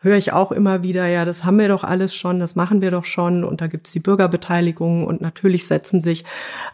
höre 0.04 0.16
ich 0.16 0.32
auch 0.32 0.52
immer 0.52 0.82
wieder, 0.82 1.06
ja, 1.08 1.24
das 1.24 1.44
haben 1.44 1.58
wir 1.58 1.68
doch 1.68 1.82
alles 1.82 2.14
schon, 2.14 2.38
das 2.38 2.54
machen 2.54 2.82
wir 2.82 2.90
doch 2.90 3.06
schon 3.06 3.42
und 3.42 3.60
da 3.60 3.66
gibt 3.66 3.86
es 3.86 3.92
die 3.92 4.00
Bürgerbeteiligung 4.00 5.04
und 5.04 5.20
natürlich 5.20 5.66
setzen 5.66 6.00
sich 6.00 6.24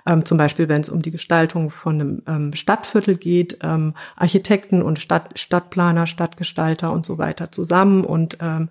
ähm, 0.04 0.24
zum 0.24 0.36
Beispiel, 0.36 0.68
wenn 0.68 0.80
es 0.80 0.90
um 0.90 1.00
die 1.00 1.12
Gestaltung 1.12 1.70
von 1.70 2.00
einem 2.00 2.22
ähm, 2.26 2.52
Stadtviertel 2.54 3.16
geht, 3.16 3.58
ähm, 3.62 3.94
Architekten 4.16 4.82
und 4.82 4.98
Stadt, 4.98 5.38
Stadtplaner, 5.38 6.06
Stadtgestalter 6.06 6.92
und 6.92 7.06
so 7.06 7.18
weiter 7.18 7.52
zusammen 7.52 8.04
und 8.04 8.38
ähm, 8.42 8.68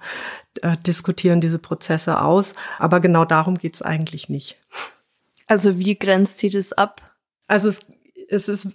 äh, 0.61 0.75
diskutieren 0.85 1.39
diese 1.41 1.59
Prozesse 1.59 2.21
aus. 2.21 2.53
Aber 2.77 2.99
genau 2.99 3.25
darum 3.25 3.55
geht 3.55 3.75
es 3.75 3.81
eigentlich 3.81 4.29
nicht. 4.29 4.57
Also 5.47 5.79
wie 5.79 5.97
grenzt 5.97 6.37
sie 6.37 6.49
das 6.49 6.73
ab? 6.73 7.01
Also 7.47 7.69
es, 7.69 7.79
es 8.27 8.49
ist 8.49 8.67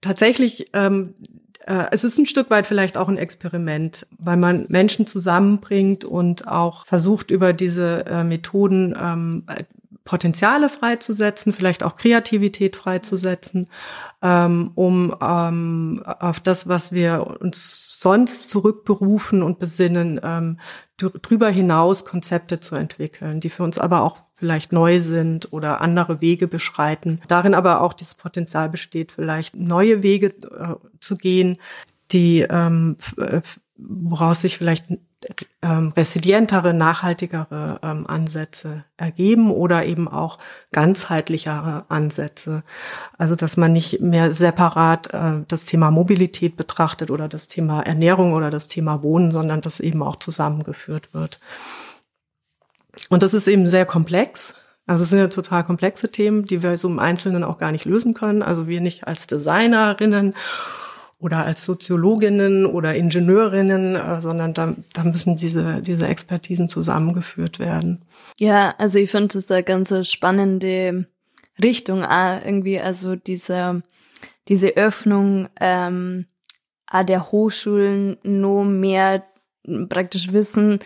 tatsächlich 0.00 0.70
ähm, 0.72 1.14
äh, 1.16 1.47
es 1.90 2.04
ist 2.04 2.18
ein 2.18 2.26
Stück 2.26 2.50
weit 2.50 2.66
vielleicht 2.66 2.96
auch 2.96 3.08
ein 3.08 3.18
Experiment, 3.18 4.06
weil 4.18 4.36
man 4.36 4.66
Menschen 4.68 5.06
zusammenbringt 5.06 6.04
und 6.04 6.48
auch 6.48 6.86
versucht, 6.86 7.30
über 7.30 7.52
diese 7.52 8.06
äh, 8.06 8.24
Methoden 8.24 8.96
ähm, 9.00 9.44
Potenziale 10.04 10.70
freizusetzen, 10.70 11.52
vielleicht 11.52 11.82
auch 11.82 11.96
Kreativität 11.96 12.76
freizusetzen, 12.76 13.66
ähm, 14.22 14.70
um 14.74 15.14
ähm, 15.20 16.02
auf 16.06 16.40
das, 16.40 16.68
was 16.68 16.92
wir 16.92 17.36
uns 17.40 17.98
sonst 18.00 18.48
zurückberufen 18.48 19.42
und 19.42 19.58
besinnen, 19.58 20.58
drüber 20.96 21.50
hinaus 21.50 22.04
Konzepte 22.04 22.60
zu 22.60 22.76
entwickeln, 22.76 23.40
die 23.40 23.50
für 23.50 23.64
uns 23.64 23.76
aber 23.76 24.02
auch 24.02 24.18
vielleicht 24.38 24.72
neu 24.72 25.00
sind 25.00 25.52
oder 25.52 25.80
andere 25.80 26.20
Wege 26.20 26.46
beschreiten. 26.46 27.20
Darin 27.28 27.54
aber 27.54 27.80
auch 27.80 27.92
das 27.92 28.14
Potenzial 28.14 28.68
besteht, 28.68 29.12
vielleicht 29.12 29.56
neue 29.56 30.02
Wege 30.02 30.28
äh, 30.28 30.74
zu 31.00 31.16
gehen, 31.16 31.58
die 32.12 32.40
ähm, 32.48 32.96
woraus 33.76 34.42
sich 34.42 34.58
vielleicht 34.58 34.86
ähm, 35.62 35.92
resilientere, 35.96 36.72
nachhaltigere 36.72 37.80
ähm, 37.82 38.06
Ansätze 38.06 38.84
ergeben 38.96 39.50
oder 39.50 39.84
eben 39.84 40.06
auch 40.06 40.38
ganzheitlichere 40.72 41.84
Ansätze. 41.88 42.62
Also 43.16 43.34
dass 43.34 43.56
man 43.56 43.72
nicht 43.72 44.00
mehr 44.00 44.32
separat 44.32 45.12
äh, 45.12 45.44
das 45.48 45.64
Thema 45.64 45.90
Mobilität 45.90 46.56
betrachtet 46.56 47.10
oder 47.10 47.28
das 47.28 47.48
Thema 47.48 47.82
Ernährung 47.82 48.32
oder 48.32 48.50
das 48.50 48.68
Thema 48.68 49.02
Wohnen, 49.02 49.32
sondern 49.32 49.60
das 49.60 49.80
eben 49.80 50.02
auch 50.02 50.16
zusammengeführt 50.16 51.12
wird. 51.12 51.40
Und 53.08 53.22
das 53.22 53.34
ist 53.34 53.48
eben 53.48 53.66
sehr 53.66 53.86
komplex. 53.86 54.54
Also 54.86 55.04
es 55.04 55.10
sind 55.10 55.18
ja 55.18 55.28
total 55.28 55.64
komplexe 55.64 56.10
Themen, 56.10 56.46
die 56.46 56.62
wir 56.62 56.76
so 56.76 56.88
im 56.88 56.98
Einzelnen 56.98 57.44
auch 57.44 57.58
gar 57.58 57.72
nicht 57.72 57.84
lösen 57.84 58.14
können. 58.14 58.42
Also 58.42 58.68
wir 58.68 58.80
nicht 58.80 59.06
als 59.06 59.26
Designerinnen 59.26 60.34
oder 61.18 61.44
als 61.44 61.64
Soziologinnen 61.64 62.64
oder 62.64 62.94
Ingenieurinnen, 62.94 63.96
äh, 63.96 64.20
sondern 64.20 64.54
da, 64.54 64.74
da 64.94 65.04
müssen 65.04 65.36
diese, 65.36 65.82
diese 65.82 66.06
Expertisen 66.06 66.68
zusammengeführt 66.68 67.58
werden. 67.58 68.02
Ja, 68.36 68.74
also 68.78 68.98
ich 68.98 69.10
finde 69.10 69.28
das 69.34 69.50
eine 69.50 69.64
ganz 69.64 69.92
spannende 70.08 71.06
Richtung 71.62 72.04
auch 72.04 72.40
irgendwie, 72.44 72.78
also 72.80 73.16
diese, 73.16 73.82
diese 74.48 74.76
Öffnung 74.76 75.48
ähm, 75.60 76.26
der 76.90 77.30
Hochschulen 77.30 78.16
nur 78.22 78.64
mehr 78.64 79.24
praktisch 79.88 80.32
Wissen 80.32 80.78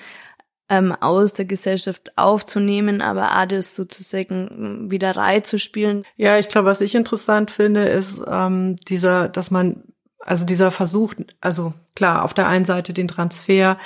ähm, 0.72 0.96
aus 0.98 1.34
der 1.34 1.44
Gesellschaft 1.44 2.16
aufzunehmen, 2.16 3.02
aber 3.02 3.38
auch 3.38 3.46
das 3.46 3.76
sozusagen 3.76 4.90
wieder 4.90 5.14
reinzuspielen. 5.14 6.04
Ja, 6.16 6.38
ich 6.38 6.48
glaube, 6.48 6.66
was 6.66 6.80
ich 6.80 6.94
interessant 6.94 7.50
finde, 7.50 7.84
ist 7.84 8.22
ähm, 8.26 8.76
dieser, 8.88 9.28
dass 9.28 9.50
man, 9.50 9.84
also 10.18 10.46
dieser 10.46 10.70
Versuch, 10.70 11.12
also 11.42 11.74
klar, 11.94 12.24
auf 12.24 12.32
der 12.32 12.48
einen 12.48 12.64
Seite 12.64 12.94
den 12.94 13.06
Transfer 13.06 13.76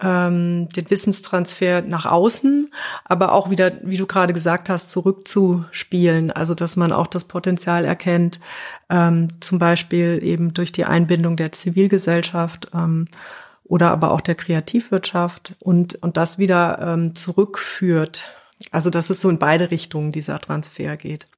ähm, 0.00 0.68
den 0.68 0.90
Wissenstransfer 0.90 1.80
nach 1.82 2.06
außen, 2.06 2.72
aber 3.04 3.32
auch 3.32 3.50
wieder, 3.50 3.72
wie 3.82 3.96
du 3.96 4.06
gerade 4.06 4.32
gesagt 4.32 4.68
hast, 4.68 4.90
zurückzuspielen. 4.90 6.30
Also 6.30 6.54
dass 6.54 6.76
man 6.76 6.92
auch 6.92 7.06
das 7.06 7.24
Potenzial 7.24 7.84
erkennt, 7.84 8.38
ähm, 8.90 9.28
zum 9.40 9.58
Beispiel 9.58 10.20
eben 10.22 10.54
durch 10.54 10.72
die 10.72 10.84
Einbindung 10.84 11.36
der 11.36 11.52
Zivilgesellschaft 11.52 12.70
ähm, 12.74 13.06
oder 13.68 13.90
aber 13.90 14.10
auch 14.10 14.20
der 14.20 14.34
Kreativwirtschaft 14.34 15.54
und, 15.60 15.96
und 16.02 16.16
das 16.16 16.38
wieder 16.38 16.78
ähm, 16.80 17.14
zurückführt. 17.14 18.28
Also 18.70 18.90
dass 18.90 19.10
es 19.10 19.20
so 19.20 19.30
in 19.30 19.38
beide 19.38 19.70
Richtungen 19.70 20.10
dieser 20.10 20.40
Transfer 20.40 20.96
geht. 20.96 21.28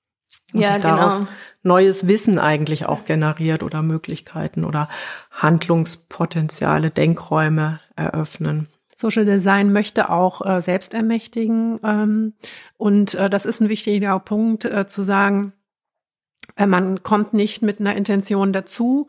Und 0.53 0.61
ja, 0.61 0.75
sich 0.75 0.83
daraus 0.83 1.19
genau. 1.19 1.31
neues 1.63 2.07
Wissen 2.07 2.39
eigentlich 2.39 2.87
auch 2.87 3.05
generiert 3.05 3.63
oder 3.63 3.83
Möglichkeiten 3.83 4.65
oder 4.65 4.89
Handlungspotenziale, 5.31 6.91
Denkräume 6.91 7.81
eröffnen. 7.97 8.69
Social 8.95 9.25
Design 9.25 9.73
möchte 9.73 10.11
auch 10.11 10.45
äh, 10.45 10.61
selbst 10.61 10.95
ermächtigen. 10.95 11.81
Ähm, 11.83 12.35
und 12.77 13.15
äh, 13.15 13.31
das 13.31 13.47
ist 13.47 13.61
ein 13.61 13.69
wichtiger 13.69 14.19
Punkt, 14.21 14.65
äh, 14.65 14.87
zu 14.87 15.03
sagen, 15.03 15.53
äh, 16.57 16.67
man 16.67 17.03
kommt 17.03 17.33
nicht 17.33 17.63
mit 17.63 17.81
einer 17.81 17.97
Intention 17.97 18.53
dazu, 18.53 19.09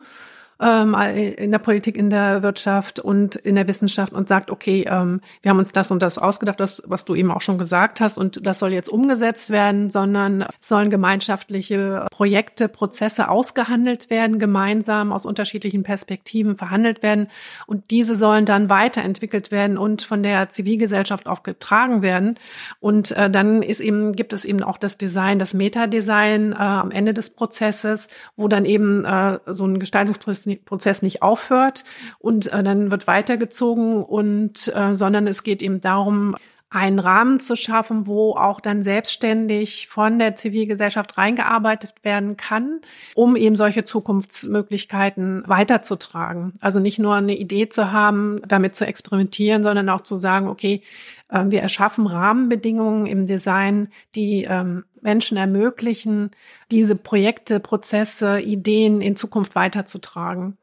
ähm, 0.62 0.94
in 0.94 1.50
der 1.50 1.58
Politik, 1.58 1.96
in 1.96 2.10
der 2.10 2.42
Wirtschaft 2.42 3.00
und 3.00 3.36
in 3.36 3.56
der 3.56 3.66
Wissenschaft 3.66 4.12
und 4.12 4.28
sagt, 4.28 4.50
okay, 4.50 4.86
ähm, 4.88 5.20
wir 5.42 5.50
haben 5.50 5.58
uns 5.58 5.72
das 5.72 5.90
und 5.90 6.02
das 6.02 6.18
ausgedacht, 6.18 6.60
das, 6.60 6.82
was 6.86 7.04
du 7.04 7.14
eben 7.14 7.30
auch 7.30 7.40
schon 7.40 7.58
gesagt 7.58 8.00
hast, 8.00 8.18
und 8.18 8.46
das 8.46 8.58
soll 8.58 8.72
jetzt 8.72 8.88
umgesetzt 8.88 9.50
werden, 9.50 9.90
sondern 9.90 10.46
sollen 10.60 10.90
gemeinschaftliche 10.90 12.06
Projekte, 12.10 12.68
Prozesse 12.68 13.28
ausgehandelt 13.28 14.08
werden, 14.10 14.38
gemeinsam 14.38 15.12
aus 15.12 15.26
unterschiedlichen 15.26 15.82
Perspektiven 15.82 16.56
verhandelt 16.56 17.02
werden 17.02 17.28
und 17.66 17.90
diese 17.90 18.14
sollen 18.14 18.44
dann 18.44 18.68
weiterentwickelt 18.68 19.50
werden 19.50 19.78
und 19.78 20.02
von 20.02 20.22
der 20.22 20.50
Zivilgesellschaft 20.50 21.26
auch 21.26 21.42
getragen 21.42 22.02
werden. 22.02 22.38
Und 22.80 23.10
äh, 23.12 23.30
dann 23.30 23.62
ist 23.62 23.80
eben, 23.80 24.14
gibt 24.14 24.32
es 24.32 24.44
eben 24.44 24.62
auch 24.62 24.78
das 24.78 24.98
Design, 24.98 25.38
das 25.38 25.54
Metadesign 25.54 26.52
äh, 26.52 26.56
am 26.56 26.90
Ende 26.90 27.14
des 27.14 27.30
Prozesses, 27.30 28.08
wo 28.36 28.48
dann 28.48 28.64
eben 28.64 29.04
äh, 29.04 29.38
so 29.46 29.66
ein 29.66 29.78
Gestaltungsprozess 29.78 30.46
nicht 31.02 31.22
aufhört 31.22 31.84
und 32.18 32.52
äh, 32.52 32.62
dann 32.62 32.90
wird 32.90 33.06
weitergezogen 33.06 34.02
und 34.02 34.72
äh, 34.74 34.94
sondern 34.94 35.26
es 35.26 35.42
geht 35.42 35.62
eben 35.62 35.80
darum, 35.80 36.36
einen 36.72 36.98
Rahmen 36.98 37.38
zu 37.38 37.54
schaffen, 37.54 38.06
wo 38.06 38.34
auch 38.34 38.58
dann 38.60 38.82
selbstständig 38.82 39.88
von 39.88 40.18
der 40.18 40.36
Zivilgesellschaft 40.36 41.18
reingearbeitet 41.18 41.92
werden 42.02 42.38
kann, 42.38 42.80
um 43.14 43.36
eben 43.36 43.56
solche 43.56 43.84
Zukunftsmöglichkeiten 43.84 45.42
weiterzutragen. 45.46 46.54
Also 46.60 46.80
nicht 46.80 46.98
nur 46.98 47.14
eine 47.14 47.36
Idee 47.36 47.68
zu 47.68 47.92
haben, 47.92 48.40
damit 48.46 48.74
zu 48.74 48.86
experimentieren, 48.86 49.62
sondern 49.62 49.90
auch 49.90 50.00
zu 50.00 50.16
sagen, 50.16 50.48
okay, 50.48 50.82
wir 51.32 51.62
erschaffen 51.62 52.06
Rahmenbedingungen 52.06 53.06
im 53.06 53.26
Design, 53.26 53.88
die 54.14 54.44
ähm, 54.44 54.84
Menschen 55.00 55.36
ermöglichen, 55.36 56.30
diese 56.70 56.94
Projekte, 56.94 57.60
Prozesse, 57.60 58.40
Ideen 58.40 59.00
in 59.00 59.16
Zukunft 59.16 59.54
weiterzutragen. 59.54 60.58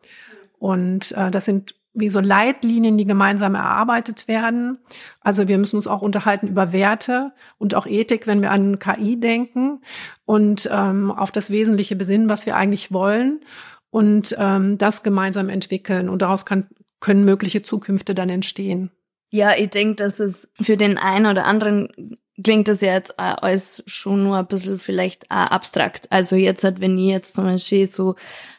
Und 0.59 1.11
äh, 1.13 1.31
das 1.31 1.45
sind 1.45 1.75
wie 1.93 2.09
so 2.09 2.19
Leitlinien, 2.19 2.97
die 2.97 3.05
gemeinsam 3.05 3.55
erarbeitet 3.55 4.27
werden. 4.27 4.77
Also 5.21 5.47
wir 5.47 5.57
müssen 5.57 5.75
uns 5.75 5.87
auch 5.87 6.01
unterhalten 6.01 6.47
über 6.47 6.71
Werte 6.71 7.31
und 7.57 7.75
auch 7.75 7.87
Ethik, 7.87 8.27
wenn 8.27 8.41
wir 8.41 8.51
an 8.51 8.79
KI 8.79 9.19
denken 9.19 9.81
und 10.25 10.69
ähm, 10.71 11.11
auf 11.11 11.31
das 11.31 11.49
Wesentliche 11.49 11.95
besinnen, 11.95 12.29
was 12.29 12.45
wir 12.45 12.55
eigentlich 12.55 12.91
wollen 12.91 13.41
und 13.89 14.35
ähm, 14.37 14.77
das 14.77 15.03
gemeinsam 15.03 15.49
entwickeln. 15.49 16.09
Und 16.09 16.21
daraus 16.21 16.45
kann, 16.45 16.67
können 16.99 17.25
mögliche 17.25 17.63
Zukünfte 17.63 18.13
dann 18.13 18.29
entstehen. 18.29 18.91
Ja, 19.31 19.55
ich 19.55 19.69
denke, 19.69 19.95
dass 19.95 20.19
es 20.19 20.49
für 20.59 20.77
den 20.77 20.97
einen 20.97 21.27
oder 21.27 21.45
anderen 21.45 22.17
klingt 22.43 22.67
das 22.67 22.81
ja 22.81 22.93
jetzt 22.93 23.19
alles 23.19 23.83
schon 23.85 24.23
nur 24.23 24.37
ein 24.37 24.47
bisschen 24.47 24.79
vielleicht 24.79 25.29
auch 25.29 25.51
abstrakt. 25.51 26.07
Also 26.11 26.35
jetzt 26.35 26.63
halt, 26.63 26.79
wenn 26.79 26.97
ich 26.97 27.09
jetzt 27.09 27.35
zum 27.35 27.45
Beispiel 27.45 27.85
so 27.85 28.15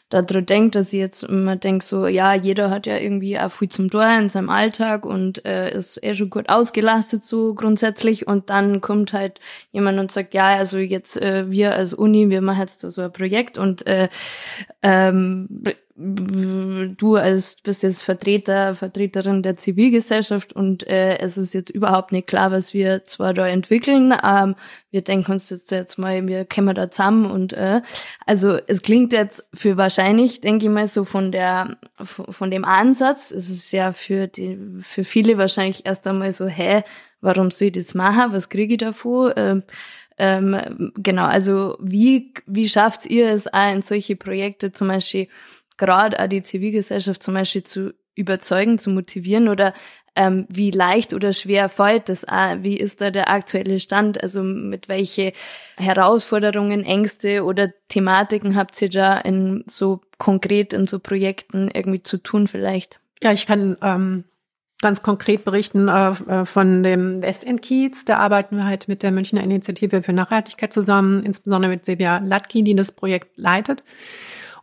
daran 0.09 0.45
denke, 0.45 0.71
dass 0.71 0.93
ich 0.93 0.99
jetzt 0.99 1.23
immer 1.23 1.55
denke, 1.55 1.83
so, 1.85 2.05
ja, 2.05 2.33
jeder 2.33 2.69
hat 2.69 2.85
ja 2.85 2.97
irgendwie 2.97 3.39
auch 3.39 3.51
viel 3.51 3.69
zum 3.69 3.89
Tor 3.89 4.05
in 4.19 4.29
seinem 4.29 4.49
Alltag 4.49 5.05
und 5.05 5.45
äh, 5.45 5.73
ist 5.73 6.03
eh 6.03 6.13
schon 6.13 6.29
gut 6.29 6.49
ausgelastet 6.49 7.23
so 7.23 7.53
grundsätzlich 7.53 8.27
und 8.27 8.49
dann 8.49 8.81
kommt 8.81 9.13
halt 9.13 9.39
jemand 9.71 9.99
und 9.99 10.11
sagt, 10.11 10.33
ja, 10.33 10.49
also 10.49 10.77
jetzt 10.77 11.19
äh, 11.21 11.49
wir 11.49 11.73
als 11.73 11.93
Uni, 11.93 12.29
wir 12.29 12.41
machen 12.41 12.61
jetzt 12.61 12.81
so 12.81 13.01
ein 13.01 13.11
Projekt 13.11 13.57
und 13.57 13.87
äh, 13.87 14.09
ähm, 14.81 15.63
du 16.01 17.15
als 17.15 17.57
bist 17.63 17.83
jetzt 17.83 18.01
Vertreter, 18.01 18.73
Vertreterin 18.75 19.43
der 19.43 19.57
Zivilgesellschaft 19.57 20.53
und 20.53 20.87
äh, 20.87 21.19
es 21.19 21.37
ist 21.37 21.53
jetzt 21.53 21.69
überhaupt 21.69 22.11
nicht 22.11 22.27
klar, 22.27 22.51
was 22.51 22.73
wir 22.73 23.05
zwar 23.05 23.33
da 23.33 23.47
entwickeln. 23.47 24.13
Ähm, 24.23 24.55
wir 24.89 25.01
denken 25.01 25.33
uns 25.33 25.49
jetzt 25.49 25.69
jetzt 25.71 25.97
mal, 25.97 26.27
wir 26.27 26.45
kämen 26.45 26.75
da 26.75 26.89
zusammen 26.89 27.29
und 27.29 27.53
äh, 27.53 27.81
also 28.25 28.57
es 28.67 28.81
klingt 28.81 29.13
jetzt 29.13 29.45
für 29.53 29.77
wahrscheinlich, 29.77 30.41
denke 30.41 30.65
ich 30.65 30.71
mal, 30.71 30.87
so 30.87 31.03
von 31.03 31.31
der 31.31 31.77
von 32.03 32.49
dem 32.49 32.65
Ansatz, 32.65 33.31
es 33.31 33.49
ist 33.49 33.71
ja 33.71 33.93
für 33.93 34.27
die 34.27 34.57
für 34.79 35.03
viele 35.03 35.37
wahrscheinlich 35.37 35.85
erst 35.85 36.07
einmal 36.07 36.31
so, 36.31 36.47
hä, 36.47 36.83
warum 37.21 37.51
soll 37.51 37.67
ich 37.67 37.73
das 37.73 37.93
machen? 37.93 38.33
Was 38.33 38.49
kriege 38.49 38.73
ich 38.73 38.79
davor? 38.79 39.37
Ähm, 39.37 39.63
ähm, 40.17 40.91
genau, 40.97 41.25
also 41.25 41.77
wie, 41.81 42.33
wie 42.45 42.69
schafft 42.69 43.05
ihr 43.07 43.29
es 43.29 43.51
auch 43.51 43.71
in 43.71 43.81
solche 43.81 44.15
Projekte 44.15 44.71
zum 44.71 44.89
Beispiel 44.89 45.27
gerade 45.81 46.19
auch 46.19 46.27
die 46.27 46.43
Zivilgesellschaft 46.43 47.23
zum 47.23 47.33
Beispiel 47.33 47.63
zu 47.63 47.93
überzeugen, 48.15 48.77
zu 48.77 48.91
motivieren 48.91 49.49
oder 49.49 49.73
ähm, 50.15 50.45
wie 50.49 50.71
leicht 50.71 51.13
oder 51.13 51.33
schwer 51.33 51.69
fällt 51.69 52.09
das 52.09 52.27
auch? 52.27 52.57
Wie 52.61 52.77
ist 52.77 53.01
da 53.01 53.09
der 53.09 53.29
aktuelle 53.29 53.79
Stand? 53.79 54.21
Also 54.21 54.43
mit 54.43 54.89
welche 54.89 55.33
Herausforderungen, 55.77 56.83
Ängste 56.83 57.43
oder 57.43 57.71
Thematiken 57.87 58.55
habt 58.55 58.79
ihr 58.81 58.89
da 58.89 59.17
in 59.17 59.63
so 59.67 60.01
konkret 60.17 60.73
in 60.73 60.85
so 60.85 60.99
Projekten 60.99 61.69
irgendwie 61.73 62.03
zu 62.03 62.17
tun 62.17 62.47
vielleicht? 62.47 62.99
Ja, 63.23 63.31
ich 63.31 63.47
kann 63.47 63.77
ähm, 63.81 64.25
ganz 64.81 65.01
konkret 65.01 65.45
berichten 65.45 65.87
äh, 65.87 66.09
äh 66.09 66.45
von 66.45 66.83
dem 66.83 67.21
Westend-Kiez. 67.21 68.05
Da 68.05 68.17
arbeiten 68.17 68.57
wir 68.57 68.65
halt 68.65 68.87
mit 68.87 69.03
der 69.03 69.11
Münchner 69.11 69.43
Initiative 69.43 70.03
für 70.03 70.13
Nachhaltigkeit 70.13 70.73
zusammen, 70.73 71.23
insbesondere 71.23 71.71
mit 71.71 71.85
Silvia 71.85 72.17
Latki, 72.17 72.63
die 72.63 72.75
das 72.75 72.91
Projekt 72.91 73.37
leitet 73.37 73.81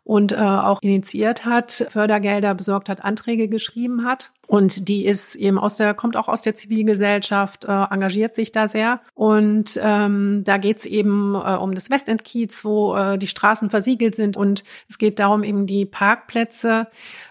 und 0.09 0.33
äh, 0.33 0.37
auch 0.37 0.81
initiiert 0.81 1.45
hat, 1.45 1.87
Fördergelder 1.91 2.55
besorgt 2.55 2.89
hat, 2.89 3.05
Anträge 3.05 3.47
geschrieben 3.47 4.05
hat. 4.07 4.33
Und 4.49 4.89
die 4.89 5.05
ist 5.05 5.35
eben 5.35 5.59
aus 5.59 5.77
der, 5.77 5.93
kommt 5.93 6.17
auch 6.17 6.27
aus 6.27 6.41
der 6.41 6.55
Zivilgesellschaft, 6.55 7.67
äh, 7.67 7.85
engagiert 7.91 8.35
sich 8.35 8.51
da 8.51 8.67
sehr. 8.67 9.03
Und 9.13 9.79
ähm, 9.83 10.43
da 10.43 10.57
geht's 10.57 10.87
eben 10.87 11.35
äh, 11.35 11.55
um 11.57 11.75
das 11.75 11.91
Westend-Kiez, 11.91 12.65
wo 12.65 12.97
äh, 12.97 13.19
die 13.19 13.27
Straßen 13.27 13.69
versiegelt 13.69 14.15
sind. 14.15 14.39
Und 14.39 14.65
es 14.89 14.97
geht 14.97 15.19
darum, 15.19 15.45
eben 15.45 15.67
die 15.67 15.85
Parkplätze 15.85 16.87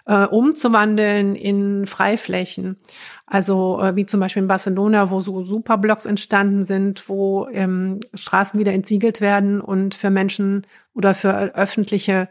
äh, 0.05 0.25
umzuwandeln 0.25 1.33
in 1.33 1.87
Freiflächen. 1.87 2.77
Also 3.25 3.81
äh, 3.81 3.95
wie 3.95 4.05
zum 4.05 4.19
Beispiel 4.19 4.43
in 4.43 4.47
Barcelona, 4.47 5.09
wo 5.09 5.19
so 5.19 5.41
Superblocks 5.41 6.05
entstanden 6.05 6.63
sind, 6.63 7.09
wo 7.09 7.47
ähm, 7.51 7.99
Straßen 8.13 8.59
wieder 8.59 8.73
entsiegelt 8.73 9.21
werden 9.21 9.59
und 9.59 9.95
für 9.95 10.11
Menschen 10.11 10.67
oder 10.93 11.13
für 11.13 11.53
öffentliche 11.55 12.29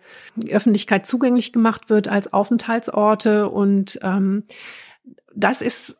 Öffentlichkeit 0.51 1.07
zugänglich 1.07 1.53
gemacht 1.53 1.88
wird 1.88 2.09
als 2.09 2.33
Aufenthaltsorte. 2.33 3.49
Und 3.49 4.01
ähm, 4.03 4.44
das 5.35 5.61
ist 5.62 5.97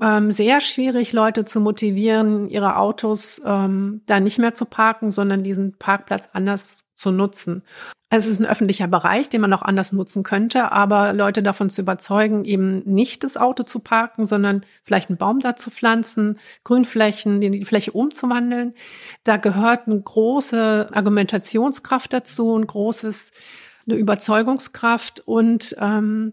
ähm, 0.00 0.30
sehr 0.30 0.60
schwierig, 0.60 1.12
Leute 1.12 1.44
zu 1.44 1.60
motivieren, 1.60 2.48
ihre 2.48 2.76
Autos 2.76 3.40
ähm, 3.44 4.02
da 4.06 4.20
nicht 4.20 4.38
mehr 4.38 4.54
zu 4.54 4.66
parken, 4.66 5.10
sondern 5.10 5.42
diesen 5.42 5.76
Parkplatz 5.78 6.28
anders 6.32 6.84
zu 6.94 7.10
nutzen. 7.10 7.62
Es 8.08 8.26
ist 8.26 8.38
ein 8.38 8.46
öffentlicher 8.46 8.86
Bereich, 8.86 9.28
den 9.28 9.40
man 9.40 9.52
auch 9.52 9.62
anders 9.62 9.92
nutzen 9.92 10.22
könnte, 10.22 10.70
aber 10.70 11.12
Leute 11.12 11.42
davon 11.42 11.70
zu 11.70 11.80
überzeugen, 11.80 12.44
eben 12.44 12.82
nicht 12.84 13.24
das 13.24 13.36
Auto 13.36 13.64
zu 13.64 13.80
parken, 13.80 14.24
sondern 14.24 14.64
vielleicht 14.84 15.10
einen 15.10 15.18
Baum 15.18 15.40
da 15.40 15.56
zu 15.56 15.70
pflanzen, 15.70 16.38
Grünflächen, 16.62 17.40
die 17.40 17.64
Fläche 17.64 17.90
umzuwandeln. 17.90 18.74
Da 19.24 19.38
gehört 19.38 19.88
eine 19.88 20.00
große 20.00 20.88
Argumentationskraft 20.92 22.12
dazu, 22.12 22.56
ein 22.56 22.66
großes, 22.68 23.32
eine 23.88 23.96
Überzeugungskraft 23.96 25.26
und 25.26 25.74
ähm, 25.80 26.32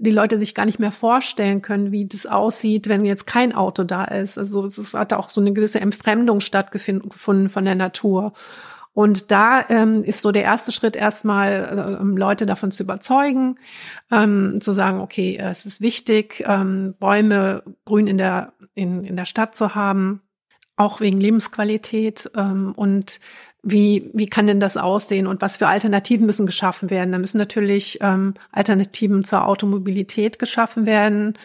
die 0.00 0.10
Leute 0.10 0.38
sich 0.38 0.54
gar 0.54 0.64
nicht 0.64 0.78
mehr 0.78 0.92
vorstellen 0.92 1.60
können, 1.60 1.92
wie 1.92 2.06
das 2.06 2.24
aussieht, 2.24 2.88
wenn 2.88 3.04
jetzt 3.04 3.26
kein 3.26 3.54
Auto 3.54 3.84
da 3.84 4.04
ist. 4.04 4.38
Also 4.38 4.64
es 4.64 4.94
hat 4.94 5.12
auch 5.12 5.28
so 5.28 5.42
eine 5.42 5.52
gewisse 5.52 5.80
Entfremdung 5.80 6.40
stattgefunden 6.40 7.50
von 7.50 7.64
der 7.64 7.74
Natur. 7.74 8.32
Und 8.92 9.30
da 9.30 9.64
ähm, 9.68 10.02
ist 10.02 10.22
so 10.22 10.32
der 10.32 10.42
erste 10.42 10.72
Schritt 10.72 10.96
erstmal, 10.96 11.98
ähm, 12.00 12.16
Leute 12.16 12.46
davon 12.46 12.72
zu 12.72 12.82
überzeugen, 12.82 13.56
ähm, 14.10 14.58
zu 14.60 14.72
sagen, 14.72 15.00
okay, 15.00 15.36
es 15.36 15.66
ist 15.66 15.80
wichtig, 15.80 16.42
ähm, 16.46 16.94
Bäume 16.98 17.62
grün 17.84 18.06
in 18.06 18.18
der, 18.18 18.54
in, 18.74 19.04
in 19.04 19.16
der 19.16 19.26
Stadt 19.26 19.54
zu 19.54 19.74
haben, 19.74 20.22
auch 20.76 21.00
wegen 21.00 21.20
Lebensqualität 21.20 22.30
ähm, 22.34 22.72
und 22.74 23.20
wie, 23.62 24.10
wie 24.14 24.26
kann 24.26 24.46
denn 24.46 24.60
das 24.60 24.76
aussehen 24.76 25.26
und 25.26 25.42
was 25.42 25.58
für 25.58 25.68
Alternativen 25.68 26.26
müssen 26.26 26.46
geschaffen 26.46 26.90
werden? 26.90 27.12
Da 27.12 27.18
müssen 27.18 27.38
natürlich 27.38 27.98
ähm, 28.00 28.34
Alternativen 28.52 29.24
zur 29.24 29.46
Automobilität 29.46 30.38
geschaffen 30.38 30.86
werden. 30.86 31.38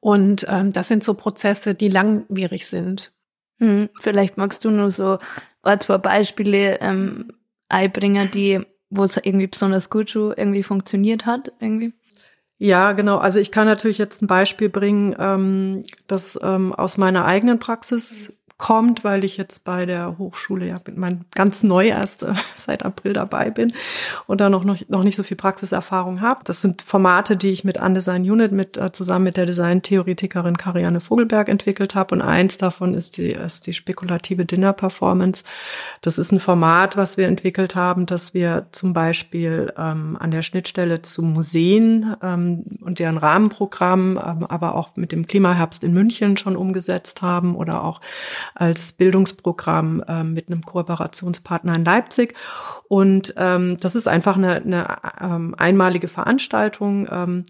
Und 0.00 0.46
ähm, 0.48 0.72
das 0.72 0.88
sind 0.88 1.04
so 1.04 1.14
Prozesse, 1.14 1.74
die 1.74 1.88
langwierig 1.88 2.66
sind. 2.66 3.12
Hm, 3.58 3.88
vielleicht 4.00 4.36
magst 4.36 4.64
du 4.64 4.70
nur 4.70 4.90
so 4.90 5.18
ein, 5.62 5.80
zwei 5.80 5.98
Beispiele 5.98 6.80
ähm, 6.80 7.32
einbringen, 7.68 8.30
die, 8.30 8.60
wo 8.90 9.04
es 9.04 9.16
irgendwie 9.16 9.46
besonders 9.46 9.88
gut 9.88 10.10
schon 10.10 10.34
irgendwie 10.36 10.62
funktioniert 10.62 11.24
hat, 11.24 11.52
irgendwie. 11.60 11.92
Ja, 12.58 12.92
genau. 12.92 13.18
Also 13.18 13.40
ich 13.40 13.50
kann 13.50 13.66
natürlich 13.66 13.98
jetzt 13.98 14.22
ein 14.22 14.28
Beispiel 14.28 14.68
bringen, 14.68 15.16
ähm, 15.18 15.84
das 16.06 16.38
ähm, 16.42 16.72
aus 16.72 16.96
meiner 16.96 17.24
eigenen 17.24 17.58
Praxis 17.58 18.32
kommt, 18.62 19.02
weil 19.02 19.24
ich 19.24 19.36
jetzt 19.38 19.64
bei 19.64 19.86
der 19.86 20.18
Hochschule 20.18 20.68
ja 20.68 20.80
mein 20.94 21.24
ganz 21.34 21.64
neu 21.64 21.88
erst 21.88 22.22
äh, 22.22 22.32
seit 22.54 22.84
April 22.84 23.12
dabei 23.12 23.50
bin 23.50 23.72
und 24.28 24.40
da 24.40 24.48
noch, 24.48 24.62
noch, 24.62 24.78
noch 24.86 25.02
nicht 25.02 25.16
so 25.16 25.24
viel 25.24 25.36
Praxiserfahrung 25.36 26.20
habe. 26.20 26.42
Das 26.44 26.60
sind 26.60 26.80
Formate, 26.80 27.36
die 27.36 27.50
ich 27.50 27.64
mit 27.64 27.76
Undesign 27.80 28.22
Unit 28.22 28.52
mit 28.52 28.76
äh, 28.76 28.92
zusammen 28.92 29.24
mit 29.24 29.36
der 29.36 29.46
Designtheoretikerin 29.46 30.56
Karianne 30.56 31.00
Vogelberg 31.00 31.48
entwickelt 31.48 31.96
habe 31.96 32.14
und 32.14 32.22
eins 32.22 32.56
davon 32.56 32.94
ist 32.94 33.16
die 33.16 33.32
ist 33.32 33.66
die 33.66 33.72
spekulative 33.72 34.44
Dinner 34.44 34.72
Performance. 34.72 35.42
Das 36.00 36.16
ist 36.16 36.30
ein 36.30 36.38
Format, 36.38 36.96
was 36.96 37.16
wir 37.16 37.26
entwickelt 37.26 37.74
haben, 37.74 38.06
dass 38.06 38.32
wir 38.32 38.66
zum 38.70 38.92
Beispiel 38.92 39.72
ähm, 39.76 40.16
an 40.20 40.30
der 40.30 40.42
Schnittstelle 40.42 41.02
zu 41.02 41.22
Museen 41.22 42.14
ähm, 42.22 42.62
und 42.80 43.00
deren 43.00 43.18
Rahmenprogramm, 43.18 44.20
ähm, 44.24 44.46
aber 44.46 44.76
auch 44.76 44.90
mit 44.94 45.10
dem 45.10 45.26
Klimaherbst 45.26 45.82
in 45.82 45.92
München 45.92 46.36
schon 46.36 46.54
umgesetzt 46.54 47.22
haben 47.22 47.56
oder 47.56 47.82
auch 47.82 48.00
als 48.54 48.92
Bildungsprogramm 48.92 50.02
äh, 50.06 50.24
mit 50.24 50.48
einem 50.48 50.62
Kooperationspartner 50.62 51.74
in 51.74 51.84
Leipzig. 51.84 52.34
Und 52.92 53.32
ähm, 53.38 53.78
das 53.80 53.94
ist 53.94 54.06
einfach 54.06 54.36
eine, 54.36 54.56
eine 54.56 54.98
ähm, 55.18 55.54
einmalige 55.56 56.08
Veranstaltung, 56.08 57.08
ähm, 57.10 57.44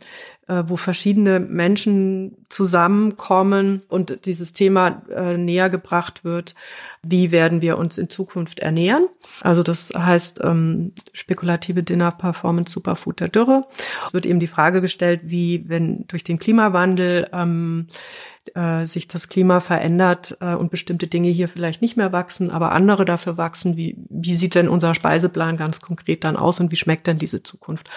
äh, 0.46 0.62
wo 0.68 0.76
verschiedene 0.76 1.40
Menschen 1.40 2.36
zusammenkommen 2.48 3.82
und 3.88 4.24
dieses 4.26 4.52
Thema 4.52 5.02
äh, 5.10 5.36
näher 5.36 5.68
gebracht 5.68 6.22
wird. 6.22 6.54
Wie 7.02 7.32
werden 7.32 7.60
wir 7.60 7.76
uns 7.76 7.98
in 7.98 8.08
Zukunft 8.08 8.60
ernähren? 8.60 9.08
Also 9.40 9.64
das 9.64 9.92
heißt 9.96 10.42
ähm, 10.44 10.92
spekulative 11.12 11.82
Dinner 11.82 12.12
Performance 12.12 12.72
Superfood 12.72 13.18
der 13.18 13.26
Dürre. 13.26 13.66
Es 14.06 14.14
wird 14.14 14.26
eben 14.26 14.38
die 14.38 14.46
Frage 14.46 14.80
gestellt, 14.80 15.22
wie 15.24 15.68
wenn 15.68 16.06
durch 16.06 16.22
den 16.22 16.38
Klimawandel 16.38 17.26
ähm, 17.32 17.88
äh, 18.54 18.84
sich 18.84 19.06
das 19.06 19.28
Klima 19.28 19.60
verändert 19.60 20.36
äh, 20.40 20.54
und 20.54 20.70
bestimmte 20.70 21.06
Dinge 21.06 21.28
hier 21.28 21.46
vielleicht 21.46 21.80
nicht 21.80 21.96
mehr 21.96 22.10
wachsen, 22.12 22.50
aber 22.50 22.72
andere 22.72 23.04
dafür 23.04 23.36
wachsen. 23.36 23.76
Wie, 23.76 23.96
wie 24.10 24.34
sieht 24.34 24.56
denn 24.56 24.68
unser 24.68 24.94
Speiseplan 25.32 25.56
ganz 25.56 25.80
konkret 25.80 26.24
dann 26.24 26.36
aus 26.36 26.60
und 26.60 26.70
wie 26.72 26.76
schmeckt 26.76 27.06
denn 27.06 27.18
diese 27.18 27.42
Zukunft? 27.42 27.88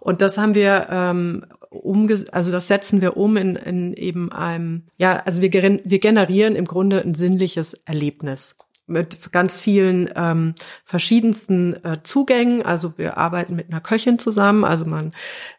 Und 0.00 0.22
das 0.22 0.38
haben 0.38 0.54
wir 0.54 0.86
ähm, 0.90 1.46
umge 1.70 2.24
also 2.30 2.52
das 2.52 2.68
setzen 2.68 3.00
wir 3.00 3.16
um 3.16 3.36
in, 3.36 3.56
in 3.56 3.94
eben 3.94 4.30
einem, 4.32 4.84
ja, 4.96 5.22
also 5.24 5.42
wir, 5.42 5.52
wir 5.52 5.98
generieren 5.98 6.56
im 6.56 6.66
Grunde 6.66 7.00
ein 7.00 7.14
sinnliches 7.14 7.74
Erlebnis 7.84 8.56
mit 8.86 9.32
ganz 9.32 9.60
vielen 9.60 10.10
ähm, 10.14 10.54
verschiedensten 10.84 11.74
äh, 11.84 12.02
Zugängen. 12.02 12.62
Also 12.62 12.98
wir 12.98 13.16
arbeiten 13.16 13.56
mit 13.56 13.70
einer 13.70 13.80
Köchin 13.80 14.18
zusammen. 14.18 14.62
Also 14.62 14.84
man 14.84 15.12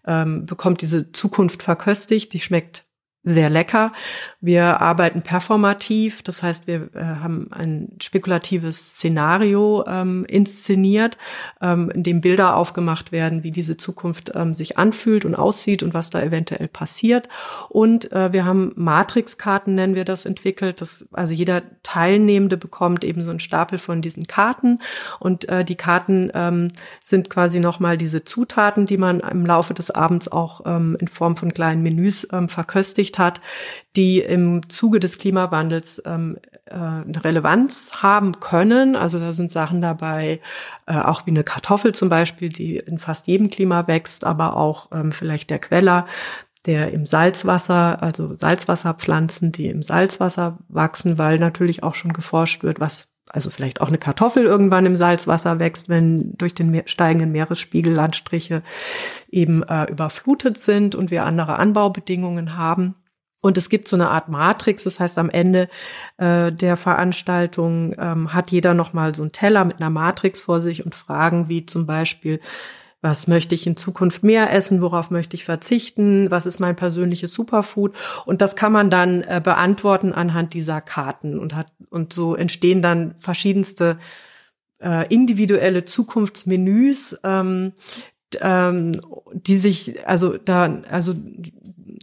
ähm, 0.06 0.46
bekommt 0.46 0.82
diese 0.82 1.12
Zukunft 1.12 1.64
verköstigt. 1.64 2.34
Die 2.34 2.40
schmeckt 2.40 2.85
sehr 3.26 3.50
lecker. 3.50 3.92
Wir 4.40 4.80
arbeiten 4.80 5.24
performativ, 5.24 6.22
das 6.22 6.44
heißt, 6.44 6.68
wir 6.68 6.90
äh, 6.94 7.00
haben 7.04 7.48
ein 7.52 7.90
spekulatives 8.00 8.78
Szenario 8.78 9.84
ähm, 9.88 10.24
inszeniert, 10.26 11.18
ähm, 11.60 11.90
in 11.90 12.04
dem 12.04 12.22
Bilder 12.22 12.56
aufgemacht 12.56 13.12
werden, 13.12 13.44
wie 13.44 13.50
diese 13.50 13.78
Zukunft 13.78 14.32
ähm, 14.36 14.54
sich 14.54 14.78
anfühlt 14.78 15.26
und 15.26 15.34
aussieht 15.34 15.82
und 15.82 15.96
was 15.96 16.12
da 16.12 16.22
eventuell 16.22 16.68
passiert. 16.68 17.28
Und 17.70 18.12
äh, 18.12 18.32
wir 18.32 18.46
haben 18.46 18.72
Matrixkarten, 18.76 19.74
nennen 19.74 19.96
wir 19.96 20.06
das, 20.06 20.26
entwickelt. 20.26 20.80
Das, 20.80 21.08
also 21.12 21.34
jeder 21.34 21.64
Teilnehmende 21.82 22.58
bekommt 22.58 23.04
eben 23.04 23.24
so 23.24 23.32
einen 23.32 23.40
Stapel 23.40 23.80
von 23.80 24.04
diesen 24.04 24.28
Karten 24.28 24.78
und 25.20 25.50
äh, 25.50 25.66
die 25.66 25.76
Karten 25.76 26.30
ähm, 26.36 26.72
sind 27.02 27.32
quasi 27.32 27.60
nochmal 27.60 27.98
diese 27.98 28.24
Zutaten, 28.24 28.86
die 28.86 28.98
man 28.98 29.22
im 29.22 29.44
Laufe 29.44 29.74
des 29.74 29.90
Abends 29.90 30.28
auch 30.28 30.62
ähm, 30.68 30.96
in 31.00 31.08
Form 31.08 31.36
von 31.36 31.52
kleinen 31.52 31.82
Menüs 31.82 32.28
ähm, 32.32 32.48
verköstigt 32.48 33.15
erlebt 33.16 33.20
hat, 33.20 33.42
die 33.96 34.20
im 34.20 34.70
Zuge 34.70 35.00
des 35.00 35.18
Klimawandels 35.18 36.02
ähm, 36.06 36.38
äh, 36.66 36.74
eine 36.74 37.24
Relevanz 37.24 37.92
haben 38.02 38.40
können. 38.40 38.96
Also 38.96 39.20
da 39.20 39.32
sind 39.32 39.52
Sachen 39.52 39.82
dabei, 39.82 40.42
äh, 40.86 40.98
auch 40.98 41.26
wie 41.26 41.32
eine 41.32 41.44
Kartoffel 41.44 41.94
zum 41.94 42.10
Beispiel, 42.10 42.50
die 42.50 42.78
in 42.78 42.98
fast 42.98 43.28
jedem 43.28 43.50
Klima 43.50 43.88
wächst, 43.88 44.26
aber 44.26 44.58
auch 44.58 44.90
ähm, 44.92 45.12
vielleicht 45.12 45.50
der 45.50 45.60
Queller, 45.60 46.06
der 46.66 46.92
im 46.92 47.06
Salzwasser, 47.06 48.02
also 48.02 48.36
Salzwasserpflanzen, 48.36 49.52
die 49.52 49.68
im 49.68 49.82
Salzwasser 49.82 50.58
wachsen, 50.68 51.18
weil 51.18 51.38
natürlich 51.38 51.84
auch 51.84 51.96
schon 51.96 52.12
geforscht 52.12 52.64
wird, 52.64 52.80
was 52.80 53.16
also 53.32 53.50
vielleicht 53.50 53.82
auch 53.82 53.88
eine 53.88 53.98
Kartoffel 53.98 54.46
irgendwann 54.46 54.86
im 54.86 54.96
Salzwasser 54.96 55.60
wächst, 55.60 55.90
wenn 55.90 56.38
durch 56.38 56.54
den 56.54 56.84
steigenden 56.86 57.32
Meeresspiegel 57.32 57.92
Landstriche 57.92 58.62
eben 59.30 59.64
äh, 59.64 59.86
überflutet 59.86 60.58
sind 60.58 60.96
und 60.96 61.12
wir 61.12 61.26
andere 61.26 61.58
Anbaubedingungen 61.58 62.58
haben. 62.58 62.96
Und 63.46 63.60
es 63.60 63.70
gibt 63.70 63.88
so 63.88 63.96
eine 63.96 64.10
Art 64.10 64.28
Matrix, 64.28 64.86
das 64.86 65.00
heißt, 65.00 65.20
am 65.20 65.30
Ende 65.30 65.70
äh, 66.18 66.52
der 66.52 66.78
Veranstaltung 66.78 67.94
ähm, 68.00 68.34
hat 68.34 68.50
jeder 68.50 68.74
nochmal 68.74 69.14
so 69.14 69.22
einen 69.22 69.34
Teller 69.34 69.64
mit 69.66 69.76
einer 69.80 69.92
Matrix 69.92 70.42
vor 70.42 70.60
sich 70.60 70.84
und 70.84 70.96
Fragen 70.96 71.48
wie 71.48 71.64
zum 71.64 71.86
Beispiel, 71.86 72.40
was 73.02 73.28
möchte 73.28 73.54
ich 73.54 73.68
in 73.68 73.78
Zukunft 73.78 74.24
mehr 74.24 74.52
essen, 74.52 74.82
worauf 74.82 75.12
möchte 75.12 75.36
ich 75.36 75.46
verzichten, 75.46 76.32
was 76.32 76.48
ist 76.48 76.60
mein 76.60 76.76
persönliches 76.76 77.34
Superfood. 77.34 77.94
Und 78.26 78.42
das 78.42 78.56
kann 78.56 78.72
man 78.72 78.90
dann 78.90 79.22
äh, 79.22 79.40
beantworten 79.44 80.12
anhand 80.12 80.56
dieser 80.56 80.82
Karten 80.82 81.38
und 81.38 81.54
hat, 81.54 81.68
und 81.92 82.14
so 82.14 82.34
entstehen 82.34 82.82
dann 82.82 83.14
verschiedenste 83.20 84.00
äh, 84.80 85.08
individuelle 85.14 85.86
Zukunftsmenüs, 85.86 87.20
ähm, 87.24 87.74
ähm, 88.42 89.00
die 89.34 89.56
sich, 89.56 90.08
also 90.08 90.36
da, 90.36 90.82
also 90.90 91.14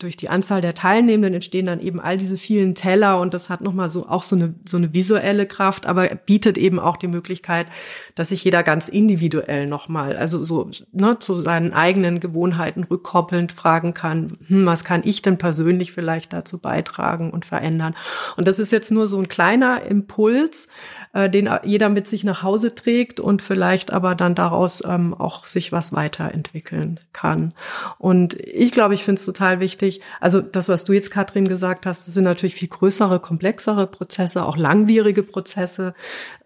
durch 0.02 0.16
die 0.16 0.28
Anzahl 0.28 0.60
der 0.60 0.74
Teilnehmenden 0.74 1.34
entstehen 1.34 1.66
dann 1.66 1.80
eben 1.80 2.00
all 2.00 2.18
diese 2.18 2.36
vielen 2.36 2.74
Teller 2.74 3.20
und 3.20 3.34
das 3.34 3.50
hat 3.50 3.60
nochmal 3.60 3.88
so 3.88 4.08
auch 4.08 4.22
so 4.22 4.36
eine, 4.36 4.54
so 4.64 4.76
eine 4.76 4.92
visuelle 4.92 5.46
Kraft, 5.46 5.86
aber 5.86 6.08
bietet 6.08 6.58
eben 6.58 6.78
auch 6.78 6.96
die 6.96 7.08
Möglichkeit, 7.08 7.66
dass 8.14 8.30
sich 8.30 8.44
jeder 8.44 8.62
ganz 8.62 8.88
individuell 8.88 9.66
nochmal, 9.66 10.16
also 10.16 10.42
so 10.44 10.70
ne, 10.92 11.18
zu 11.18 11.40
seinen 11.40 11.72
eigenen 11.72 12.20
Gewohnheiten 12.20 12.84
rückkoppelnd 12.84 13.52
fragen 13.52 13.94
kann, 13.94 14.38
hm, 14.48 14.66
was 14.66 14.84
kann 14.84 15.02
ich 15.04 15.22
denn 15.22 15.38
persönlich 15.38 15.92
vielleicht 15.92 16.32
dazu 16.32 16.58
beitragen 16.58 17.30
und 17.30 17.44
verändern? 17.44 17.94
Und 18.36 18.48
das 18.48 18.58
ist 18.58 18.72
jetzt 18.72 18.90
nur 18.90 19.06
so 19.06 19.18
ein 19.18 19.28
kleiner 19.28 19.82
Impuls, 19.82 20.68
äh, 21.12 21.28
den 21.28 21.48
jeder 21.64 21.88
mit 21.88 22.06
sich 22.06 22.24
nach 22.24 22.42
Hause 22.42 22.74
trägt 22.74 23.20
und 23.20 23.42
vielleicht 23.42 23.92
aber 23.92 24.14
dann 24.14 24.34
daraus 24.34 24.82
ähm, 24.84 25.14
auch 25.14 25.44
sich 25.44 25.72
was 25.72 25.92
weiterentwickeln 25.92 27.00
kann. 27.12 27.52
Und 27.98 28.34
ich 28.34 28.72
glaube, 28.72 28.94
ich 28.94 29.04
finde 29.04 29.18
es 29.18 29.26
total 29.26 29.60
wichtig. 29.60 29.91
Also 30.20 30.40
das, 30.40 30.68
was 30.68 30.84
du 30.84 30.92
jetzt, 30.92 31.10
Katrin, 31.10 31.48
gesagt 31.48 31.86
hast, 31.86 32.06
sind 32.06 32.24
natürlich 32.24 32.54
viel 32.54 32.68
größere, 32.68 33.20
komplexere 33.20 33.86
Prozesse, 33.86 34.44
auch 34.46 34.56
langwierige 34.56 35.22
Prozesse, 35.22 35.94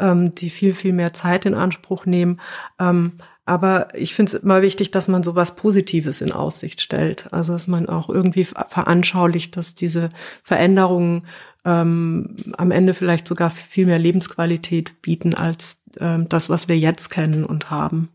ähm, 0.01 0.35
die 0.35 0.51
viel, 0.51 0.75
viel 0.75 0.93
mehr 0.93 1.13
Zeit 1.13 1.47
in 1.47 1.55
Anspruch 1.55 2.07
nehmen. 2.07 2.41
Ähm, 2.79 3.13
aber 3.45 3.95
ich 3.95 4.15
finde 4.15 4.37
es 4.37 4.43
immer 4.43 4.61
wichtig, 4.61 4.91
dass 4.91 5.07
man 5.07 5.23
sowas 5.23 5.55
Positives 5.55 6.21
in 6.21 6.33
Aussicht 6.33 6.81
stellt. 6.81 7.33
Also 7.33 7.53
dass 7.53 7.69
man 7.69 7.89
auch 7.89 8.09
irgendwie 8.11 8.45
veranschaulicht, 8.45 9.57
dass 9.57 9.77
diese 9.77 10.11
Veränderungen 10.43 11.27
ähm, 11.65 12.37
am 12.57 12.73
Ende 12.73 12.93
vielleicht 12.93 13.29
sogar 13.29 13.51
viel 13.51 13.87
mehr 13.87 14.01
Lebensqualität 14.01 15.01
bieten 15.01 15.35
als 15.35 15.83
ähm, 16.01 16.29
das, 16.29 16.51
was 16.51 16.69
wir 16.69 16.77
jetzt 16.77 17.11
kennen 17.11 17.45
und 17.45 17.71
haben. 17.71 18.09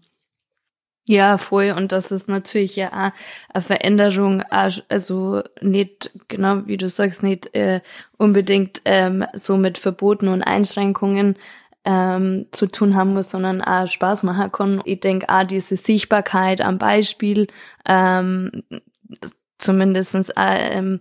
Ja, 1.08 1.38
voll. 1.38 1.74
Und 1.76 1.92
das 1.92 2.12
ist 2.12 2.30
natürlich 2.30 2.76
ja 2.76 2.90
auch 2.90 3.12
eine 3.54 3.62
Veränderung, 3.62 4.44
also 4.44 5.42
nicht, 5.62 6.12
genau 6.28 6.68
wie 6.68 6.78
du 6.78 6.90
sagst, 6.90 7.24
nicht 7.24 7.54
äh, 7.56 7.82
unbedingt 8.18 8.82
ähm, 8.86 9.26
so 9.34 9.58
mit 9.58 9.78
Verboten 9.78 10.28
und 10.28 10.44
Einschränkungen 10.44 11.38
ähm, 11.86 12.46
zu 12.52 12.68
tun 12.68 12.96
haben 12.96 13.14
muss, 13.14 13.32
sondern 13.32 13.62
auch 13.62 13.88
Spaß 13.88 14.24
machen 14.24 14.52
kann. 14.52 14.82
Ich 14.86 15.00
denke 15.00 15.28
auch 15.30 15.44
diese 15.44 15.76
Sichtbarkeit 15.76 16.62
am 16.62 16.78
Beispiel, 16.78 17.48
ähm, 17.88 18.52
zumindestens 19.58 20.30
äh, 20.30 20.78
ähm, 20.78 21.00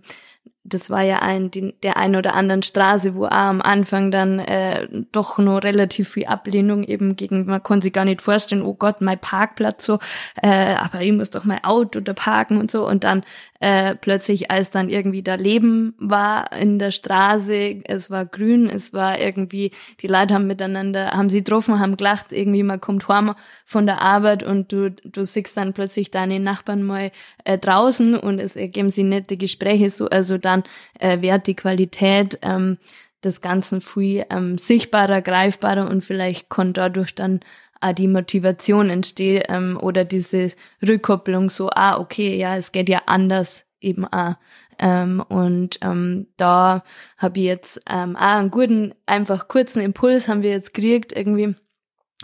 das 0.63 0.91
war 0.91 1.01
ja 1.01 1.19
ein, 1.19 1.49
die, 1.49 1.73
der 1.81 1.97
ein 1.97 2.15
oder 2.15 2.35
anderen 2.35 2.61
Straße, 2.61 3.15
wo 3.15 3.25
auch 3.25 3.31
am 3.31 3.61
Anfang 3.61 4.11
dann 4.11 4.37
äh, 4.39 4.87
doch 5.11 5.39
noch 5.39 5.63
relativ 5.63 6.09
viel 6.09 6.25
Ablehnung 6.25 6.83
eben 6.83 7.15
gegen, 7.15 7.45
man 7.45 7.63
konnte 7.63 7.85
sich 7.85 7.93
gar 7.93 8.05
nicht 8.05 8.21
vorstellen, 8.21 8.61
oh 8.61 8.75
Gott, 8.75 9.01
mein 9.01 9.19
Parkplatz 9.19 9.85
so, 9.85 9.97
äh, 10.41 10.75
aber 10.75 11.01
ich 11.01 11.13
muss 11.13 11.31
doch 11.31 11.45
mein 11.45 11.63
Auto 11.63 11.99
da 11.99 12.13
parken 12.13 12.57
und 12.57 12.69
so. 12.69 12.87
Und 12.87 13.03
dann 13.03 13.23
äh, 13.59 13.95
plötzlich, 13.95 14.49
als 14.51 14.71
dann 14.71 14.89
irgendwie 14.89 15.23
da 15.23 15.35
Leben 15.35 15.93
war 15.97 16.51
in 16.51 16.79
der 16.79 16.91
Straße, 16.91 17.81
es 17.85 18.09
war 18.09 18.25
grün, 18.25 18.69
es 18.69 18.91
war 18.91 19.19
irgendwie, 19.19 19.71
die 20.01 20.07
Leute 20.07 20.33
haben 20.33 20.47
miteinander, 20.47 21.11
haben 21.11 21.29
sie 21.29 21.39
getroffen, 21.43 21.79
haben 21.79 21.97
gelacht, 21.97 22.31
irgendwie 22.31 22.63
man 22.63 22.81
kommt 22.81 23.07
heim 23.07 23.33
von 23.65 23.85
der 23.85 24.01
Arbeit 24.01 24.43
und 24.43 24.71
du, 24.71 24.91
du 24.91 25.23
siehst 25.25 25.57
dann 25.57 25.73
plötzlich 25.73 26.11
deine 26.11 26.39
Nachbarn 26.39 26.83
mal 26.83 27.11
äh, 27.45 27.57
draußen 27.57 28.15
und 28.17 28.39
es 28.39 28.55
ergeben 28.55 28.89
sich 28.89 29.03
nette 29.03 29.37
Gespräche 29.37 29.89
so, 29.89 30.07
also 30.09 30.37
dann 30.51 30.63
äh, 30.99 31.21
wird 31.21 31.47
die 31.47 31.55
Qualität 31.55 32.39
ähm, 32.41 32.77
des 33.23 33.41
Ganzen 33.41 33.81
viel 33.81 34.25
ähm, 34.29 34.57
sichtbarer, 34.57 35.21
greifbarer 35.21 35.89
und 35.89 36.03
vielleicht 36.03 36.49
kann 36.49 36.73
dadurch 36.73 37.15
dann 37.15 37.41
auch 37.79 37.93
die 37.93 38.07
Motivation 38.07 38.89
entsteht 38.89 39.45
ähm, 39.49 39.77
oder 39.81 40.05
diese 40.05 40.51
Rückkopplung 40.87 41.49
so, 41.49 41.69
ah, 41.71 41.99
okay, 41.99 42.35
ja, 42.35 42.55
es 42.55 42.71
geht 42.71 42.89
ja 42.89 43.01
anders 43.07 43.65
eben 43.79 44.05
auch. 44.05 44.35
Ähm, 44.79 45.23
und 45.27 45.79
ähm, 45.81 46.27
da 46.37 46.83
habe 47.17 47.39
ich 47.39 47.45
jetzt 47.45 47.81
ähm, 47.89 48.15
auch 48.15 48.21
einen 48.21 48.51
guten, 48.51 48.93
einfach 49.05 49.47
kurzen 49.47 49.81
Impuls 49.81 50.27
haben 50.27 50.43
wir 50.43 50.51
jetzt 50.51 50.73
gekriegt, 50.73 51.11
irgendwie, 51.11 51.55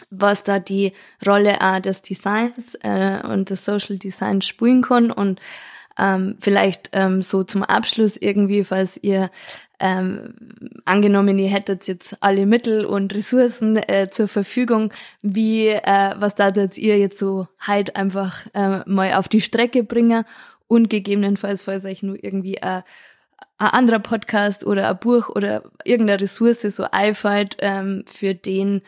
was 0.10 0.44
da 0.44 0.60
die 0.60 0.94
Rolle 1.26 1.60
auch 1.62 1.80
des 1.80 2.02
Designs 2.02 2.76
äh, 2.82 3.20
und 3.28 3.50
des 3.50 3.66
Social 3.66 3.98
Designs 3.98 4.46
spielen 4.46 4.82
kann. 4.82 5.12
Und 5.12 5.40
ähm, 5.98 6.38
vielleicht 6.40 6.90
ähm, 6.94 7.22
so 7.22 7.44
zum 7.44 7.64
Abschluss 7.64 8.18
irgendwie, 8.18 8.64
falls 8.64 9.00
ihr 9.02 9.30
ähm, 9.80 10.34
angenommen, 10.86 11.38
ihr 11.38 11.50
hättet 11.50 11.88
jetzt 11.88 12.18
alle 12.22 12.46
Mittel 12.46 12.86
und 12.86 13.14
Ressourcen 13.14 13.78
äh, 13.78 14.10
zur 14.10 14.28
Verfügung, 14.28 14.92
wie, 15.22 15.68
äh, 15.68 16.16
was 16.18 16.36
datet 16.36 16.78
ihr 16.78 16.98
jetzt 16.98 17.20
so 17.20 17.48
halt 17.60 17.96
einfach 17.96 18.48
äh, 18.54 18.82
mal 18.86 19.14
auf 19.14 19.28
die 19.28 19.42
Strecke 19.42 19.84
bringen 19.84 20.24
und 20.68 20.90
gegebenenfalls, 20.90 21.64
falls 21.64 21.86
euch 21.86 22.04
nur 22.04 22.22
irgendwie 22.24 22.62
ein, 22.62 22.84
ein 23.60 23.68
anderer 23.68 24.00
Podcast 24.00 24.66
oder 24.66 24.90
ein 24.90 25.00
Buch 25.00 25.30
oder 25.30 25.64
irgendeine 25.84 26.22
Ressource 26.22 26.62
so 26.62 26.86
einfällt, 26.92 27.58
ähm, 27.60 28.04
für 28.08 28.34
den 28.34 28.82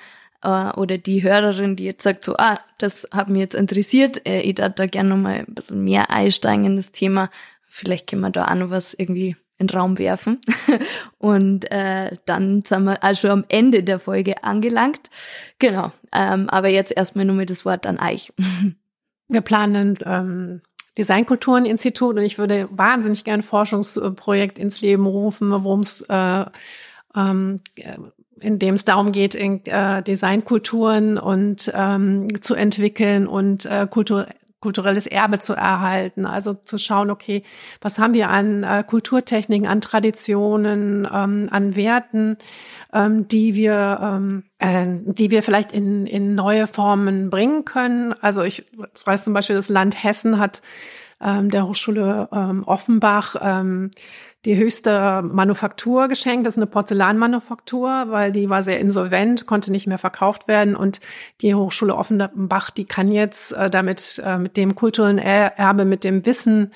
äh, 0.43 0.71
oder 0.71 0.97
die 0.97 1.23
Hörerin, 1.23 1.75
die 1.75 1.85
jetzt 1.85 2.03
sagt 2.03 2.23
so, 2.23 2.35
ah, 2.37 2.59
das 2.77 3.07
hat 3.11 3.29
mich 3.29 3.41
jetzt 3.41 3.55
interessiert, 3.55 4.25
äh, 4.27 4.41
ich 4.41 4.55
darf 4.55 4.75
da 4.75 4.85
gerne 4.85 5.09
nochmal 5.09 5.45
ein 5.47 5.53
bisschen 5.53 5.83
mehr 5.83 6.09
einsteigen 6.09 6.65
in 6.65 6.75
das 6.75 6.91
Thema, 6.91 7.29
vielleicht 7.67 8.07
können 8.07 8.21
wir 8.21 8.31
da 8.31 8.47
auch 8.47 8.55
noch 8.55 8.69
was 8.69 8.93
irgendwie 8.93 9.35
in 9.59 9.67
den 9.67 9.77
Raum 9.77 9.99
werfen. 9.99 10.39
Und 11.17 11.69
äh, 11.69 12.15
dann 12.25 12.63
sind 12.63 12.85
wir 12.85 13.03
also 13.03 13.29
am 13.29 13.45
Ende 13.49 13.83
der 13.83 13.99
Folge 13.99 14.43
angelangt. 14.43 15.09
Genau. 15.59 15.91
Ähm, 16.13 16.49
aber 16.49 16.69
jetzt 16.69 16.95
erstmal 16.95 17.25
nur 17.25 17.35
mit 17.35 17.49
das 17.49 17.65
Wort 17.65 17.85
an 17.85 17.99
euch. 17.99 18.33
Wir 19.31 19.41
planen 19.41 19.99
ähm, 20.05 20.61
Designkultureninstitut 20.97 22.17
und 22.17 22.23
ich 22.23 22.39
würde 22.39 22.67
wahnsinnig 22.71 23.23
gerne 23.23 23.41
ein 23.41 23.43
Forschungsprojekt 23.43 24.57
ins 24.57 24.81
Leben 24.81 25.05
rufen, 25.05 25.51
worum 25.51 25.81
es 25.81 26.01
äh, 26.09 26.45
ähm, 27.15 27.61
in 28.41 28.59
dem 28.59 28.75
es 28.75 28.85
darum 28.85 29.11
geht, 29.11 29.35
in, 29.35 29.65
äh, 29.65 30.01
Designkulturen 30.03 31.17
und 31.17 31.71
ähm, 31.75 32.41
zu 32.41 32.55
entwickeln 32.55 33.27
und 33.27 33.65
äh, 33.65 33.87
Kultur, 33.89 34.27
kulturelles 34.61 35.07
Erbe 35.07 35.39
zu 35.39 35.53
erhalten. 35.53 36.25
Also 36.25 36.53
zu 36.53 36.77
schauen, 36.77 37.09
okay, 37.09 37.43
was 37.81 37.97
haben 37.97 38.13
wir 38.13 38.29
an 38.29 38.63
äh, 38.63 38.83
Kulturtechniken, 38.85 39.67
an 39.67 39.81
Traditionen, 39.81 41.07
ähm, 41.11 41.47
an 41.51 41.75
Werten, 41.75 42.37
ähm, 42.93 43.27
die 43.27 43.55
wir, 43.55 43.99
ähm, 44.01 44.43
äh, 44.59 44.85
die 45.05 45.31
wir 45.31 45.43
vielleicht 45.43 45.71
in, 45.71 46.05
in 46.07 46.35
neue 46.35 46.67
Formen 46.67 47.29
bringen 47.29 47.63
können. 47.63 48.13
Also 48.21 48.43
ich, 48.43 48.65
ich 48.95 49.07
weiß 49.07 49.23
zum 49.23 49.33
Beispiel, 49.33 49.55
das 49.55 49.69
Land 49.69 50.03
Hessen 50.03 50.39
hat 50.39 50.61
ähm, 51.21 51.49
der 51.49 51.67
Hochschule 51.67 52.29
ähm, 52.31 52.63
Offenbach 52.65 53.35
ähm, 53.41 53.91
die 54.45 54.55
höchste 54.55 55.21
Manufaktur 55.21 56.07
geschenkt. 56.07 56.47
Das 56.47 56.53
ist 56.53 56.59
eine 56.59 56.67
Porzellanmanufaktur, 56.67 58.05
weil 58.07 58.31
die 58.31 58.49
war 58.49 58.63
sehr 58.63 58.79
insolvent, 58.79 59.45
konnte 59.45 59.71
nicht 59.71 59.85
mehr 59.85 59.97
verkauft 59.97 60.47
werden. 60.47 60.77
Und 60.77 61.01
die 61.41 61.55
Hochschule 61.55 61.93
Offenbach, 61.95 62.69
die 62.69 62.85
kann 62.85 63.09
jetzt 63.11 63.51
äh, 63.51 63.69
damit, 63.69 64.21
äh, 64.25 64.37
mit 64.37 64.55
dem 64.55 64.75
kulturellen 64.75 65.17
Erbe, 65.17 65.83
mit 65.83 66.05
dem 66.05 66.25
Wissen, 66.25 66.71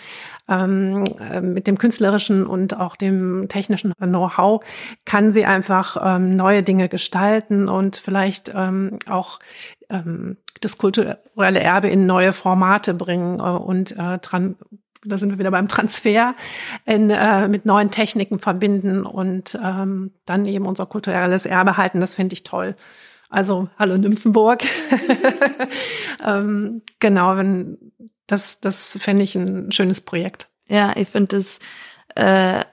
ähm, 0.49 1.05
äh, 1.31 1.39
mit 1.39 1.67
dem 1.67 1.77
künstlerischen 1.77 2.45
und 2.45 2.77
auch 2.77 2.97
dem 2.97 3.47
technischen 3.47 3.93
Know-how, 3.93 4.61
kann 5.05 5.31
sie 5.31 5.45
einfach 5.45 5.97
ähm, 6.03 6.35
neue 6.35 6.63
Dinge 6.63 6.89
gestalten 6.89 7.69
und 7.69 7.95
vielleicht 7.95 8.51
ähm, 8.53 8.99
auch 9.09 9.39
ähm, 9.89 10.35
das 10.59 10.77
kulturelle 10.77 11.59
Erbe 11.59 11.87
in 11.87 12.05
neue 12.05 12.33
Formate 12.33 12.93
bringen 12.93 13.39
äh, 13.39 13.43
und 13.43 13.91
äh, 13.91 14.17
dran 14.17 14.57
da 15.05 15.17
sind 15.17 15.31
wir 15.31 15.39
wieder 15.39 15.51
beim 15.51 15.67
Transfer, 15.67 16.35
in, 16.85 17.09
äh, 17.09 17.47
mit 17.47 17.65
neuen 17.65 17.91
Techniken 17.91 18.39
verbinden 18.39 19.05
und 19.05 19.57
ähm, 19.63 20.11
dann 20.25 20.45
eben 20.45 20.65
unser 20.65 20.85
kulturelles 20.85 21.45
Erbe 21.45 21.77
halten. 21.77 21.99
Das 21.99 22.15
finde 22.15 22.33
ich 22.33 22.43
toll. 22.43 22.75
Also 23.29 23.67
hallo 23.79 23.97
Nymphenburg. 23.97 24.63
ähm, 26.25 26.81
genau, 26.99 27.35
wenn 27.37 27.77
das, 28.27 28.59
das 28.59 28.97
fände 29.01 29.23
ich 29.23 29.35
ein 29.35 29.71
schönes 29.71 30.01
Projekt. 30.01 30.47
Ja, 30.67 30.95
ich 30.95 31.09
finde 31.09 31.37
das 31.37 31.59
äh, 32.15 32.63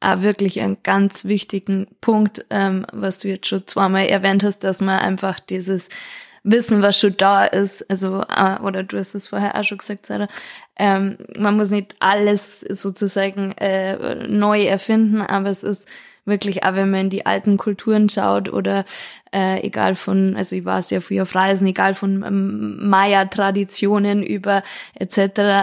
auch 0.00 0.20
wirklich 0.20 0.60
einen 0.60 0.78
ganz 0.82 1.24
wichtigen 1.24 1.86
Punkt, 2.00 2.44
ähm, 2.50 2.84
was 2.92 3.20
du 3.20 3.28
jetzt 3.28 3.46
schon 3.46 3.66
zweimal 3.66 4.06
erwähnt 4.06 4.42
hast, 4.42 4.64
dass 4.64 4.80
man 4.80 4.98
einfach 4.98 5.38
dieses 5.38 5.88
Wissen, 6.44 6.82
was 6.82 6.98
schon 6.98 7.16
da 7.16 7.44
ist, 7.44 7.88
also, 7.88 8.22
äh, 8.22 8.58
oder 8.60 8.82
du 8.82 8.98
hast 8.98 9.14
es 9.14 9.28
vorher 9.28 9.58
auch 9.58 9.64
schon 9.64 9.78
gesagt, 9.78 10.06
Sarah, 10.06 10.28
ähm, 10.76 11.18
man 11.36 11.56
muss 11.56 11.70
nicht 11.70 11.94
alles 12.00 12.60
sozusagen 12.60 13.52
äh, 13.52 14.26
neu 14.26 14.64
erfinden, 14.64 15.22
aber 15.22 15.50
es 15.50 15.62
ist 15.62 15.86
wirklich 16.24 16.64
auch, 16.64 16.74
wenn 16.74 16.90
man 16.90 17.02
in 17.02 17.10
die 17.10 17.26
alten 17.26 17.56
Kulturen 17.56 18.08
schaut 18.08 18.52
oder 18.52 18.84
äh, 19.32 19.64
egal 19.66 19.94
von, 19.94 20.36
also 20.36 20.54
ich 20.56 20.64
war 20.64 20.82
sehr 20.82 21.00
früh 21.00 21.20
auf 21.20 21.34
Reisen, 21.34 21.66
egal 21.66 21.94
von 21.94 22.22
ähm, 22.22 22.88
Maya-Traditionen 22.88 24.22
über 24.22 24.62
etc., 24.94 25.18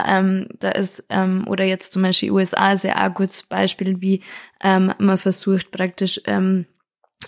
ähm, 0.07 0.47
da 0.59 0.69
ist, 0.71 1.03
ähm, 1.09 1.45
oder 1.47 1.63
jetzt 1.63 1.93
zum 1.93 2.01
Beispiel 2.01 2.31
USA 2.31 2.73
ist 2.73 2.83
ja 2.83 2.95
auch 2.95 3.01
ein 3.01 3.13
gutes 3.13 3.43
Beispiel, 3.43 4.01
wie 4.01 4.21
ähm, 4.61 4.93
man 4.97 5.17
versucht 5.17 5.71
praktisch 5.71 6.21
ähm, 6.25 6.65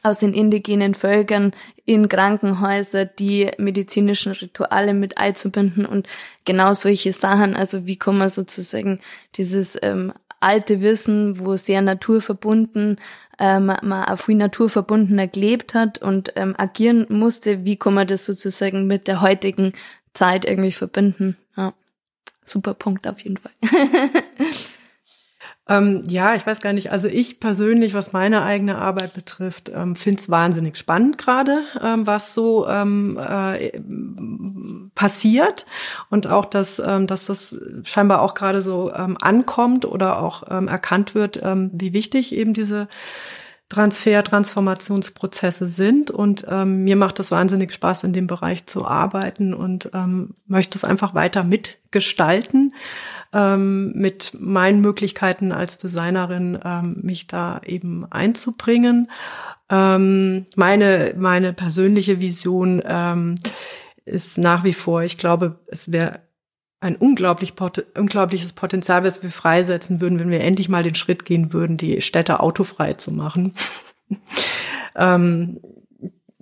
aus 0.04 0.20
den 0.20 0.34
indigenen 0.34 0.94
Völkern 0.96 1.54
in 1.86 2.08
Krankenhäuser 2.08 3.06
die 3.06 3.52
medizinischen 3.58 4.32
Rituale 4.32 4.94
mit 4.94 5.18
einzubinden 5.18 5.86
und 5.86 6.08
genau 6.46 6.74
solche 6.74 7.12
Sachen. 7.12 7.56
Also 7.56 7.86
wie 7.86 7.98
kann 7.98 8.18
man 8.18 8.30
sozusagen 8.30 9.00
dieses 9.36 9.78
ähm, 9.82 10.14
alte 10.40 10.82
Wissen, 10.82 11.40
wo 11.40 11.56
sehr 11.56 11.82
naturverbunden, 11.82 13.00
ähm, 13.40 13.66
man 13.66 14.06
auch 14.06 14.18
viel 14.18 14.36
naturverbundener 14.36 15.28
gelebt 15.28 15.74
hat 15.74 16.00
und 16.00 16.34
ähm, 16.36 16.56
agieren 16.58 17.06
musste, 17.10 17.66
wie 17.66 17.76
kann 17.76 17.94
man 17.94 18.08
das 18.08 18.26
sozusagen 18.26 18.88
mit 18.88 19.08
der 19.08 19.22
heutigen 19.22 19.74
Zeit 20.14 20.46
irgendwie 20.46 20.72
verbinden? 20.72 21.38
Ja, 21.56 21.74
super 22.44 22.74
Punkt 22.74 23.08
auf 23.08 23.20
jeden 23.20 23.38
Fall. 23.38 23.52
Ähm, 25.72 26.04
ja, 26.08 26.36
ich 26.36 26.46
weiß 26.46 26.60
gar 26.60 26.74
nicht. 26.74 26.92
Also 26.92 27.08
ich 27.08 27.40
persönlich, 27.40 27.94
was 27.94 28.14
meine 28.14 28.44
eigene 28.44 28.78
Arbeit 28.78 29.14
betrifft, 29.14 29.72
ähm, 29.74 29.96
finde 29.96 30.20
es 30.20 30.30
wahnsinnig 30.30 30.78
spannend 30.78 31.18
gerade, 31.18 31.64
ähm, 31.82 32.06
was 32.06 32.34
so 32.34 32.68
ähm, 32.68 33.18
äh, 33.18 33.80
passiert 34.96 35.66
und 36.10 36.28
auch, 36.28 36.46
dass, 36.46 36.80
ähm, 36.80 37.08
dass 37.08 37.26
das 37.26 37.56
scheinbar 37.84 38.22
auch 38.22 38.34
gerade 38.34 38.62
so 38.62 38.92
ähm, 38.94 39.18
ankommt 39.22 39.86
oder 39.86 40.22
auch 40.22 40.44
ähm, 40.50 40.68
erkannt 40.68 41.16
wird, 41.16 41.42
wie 41.42 41.94
wichtig 41.94 42.36
eben 42.36 42.54
diese 42.54 42.88
Transfer, 43.70 44.24
Transformationsprozesse 44.24 45.68
sind. 45.68 46.12
Und 46.12 46.46
ähm, 46.50 46.84
mir 46.84 46.96
macht 46.98 47.20
es 47.20 47.32
wahnsinnig 47.32 47.74
Spaß, 47.74 48.04
in 48.04 48.14
dem 48.14 48.28
Bereich 48.28 48.66
zu 48.66 48.86
arbeiten 48.86 49.54
und 49.54 49.90
ähm, 49.94 50.36
möchte 50.46 50.78
es 50.78 50.84
einfach 50.84 51.14
weiter 51.14 51.44
mitgestalten 51.44 52.74
ähm, 53.34 53.94
mit 53.94 54.34
meinen 54.40 54.82
Möglichkeiten 54.82 55.52
als 55.52 55.78
Designerin 55.78 56.60
ähm, 56.64 56.98
mich 57.02 57.28
da 57.28 57.62
eben 57.66 58.06
einzubringen. 58.12 59.10
Ähm, 59.70 60.46
meine, 60.56 61.14
meine 61.18 61.54
persönliche 61.54 62.20
Vision 62.20 62.82
ähm, 62.86 63.36
ist 64.06 64.38
nach 64.38 64.64
wie 64.64 64.74
vor, 64.74 65.04
ich 65.04 65.18
glaube, 65.18 65.60
es 65.68 65.92
wäre 65.92 66.20
ein 66.82 66.96
unglaublich, 66.96 67.54
unglaubliches 67.96 68.54
Potenzial, 68.54 69.04
was 69.04 69.22
wir 69.22 69.30
freisetzen 69.30 70.02
würden, 70.02 70.20
wenn 70.20 70.32
wir 70.32 70.42
endlich 70.42 70.68
mal 70.68 70.84
den 70.84 70.96
Schritt 70.96 71.26
gehen 71.26 71.54
würden, 71.54 71.78
die 71.78 72.02
Städte 72.02 72.40
autofrei 72.40 72.94
zu 72.94 73.14
machen. 73.14 73.54
ähm, 74.96 75.60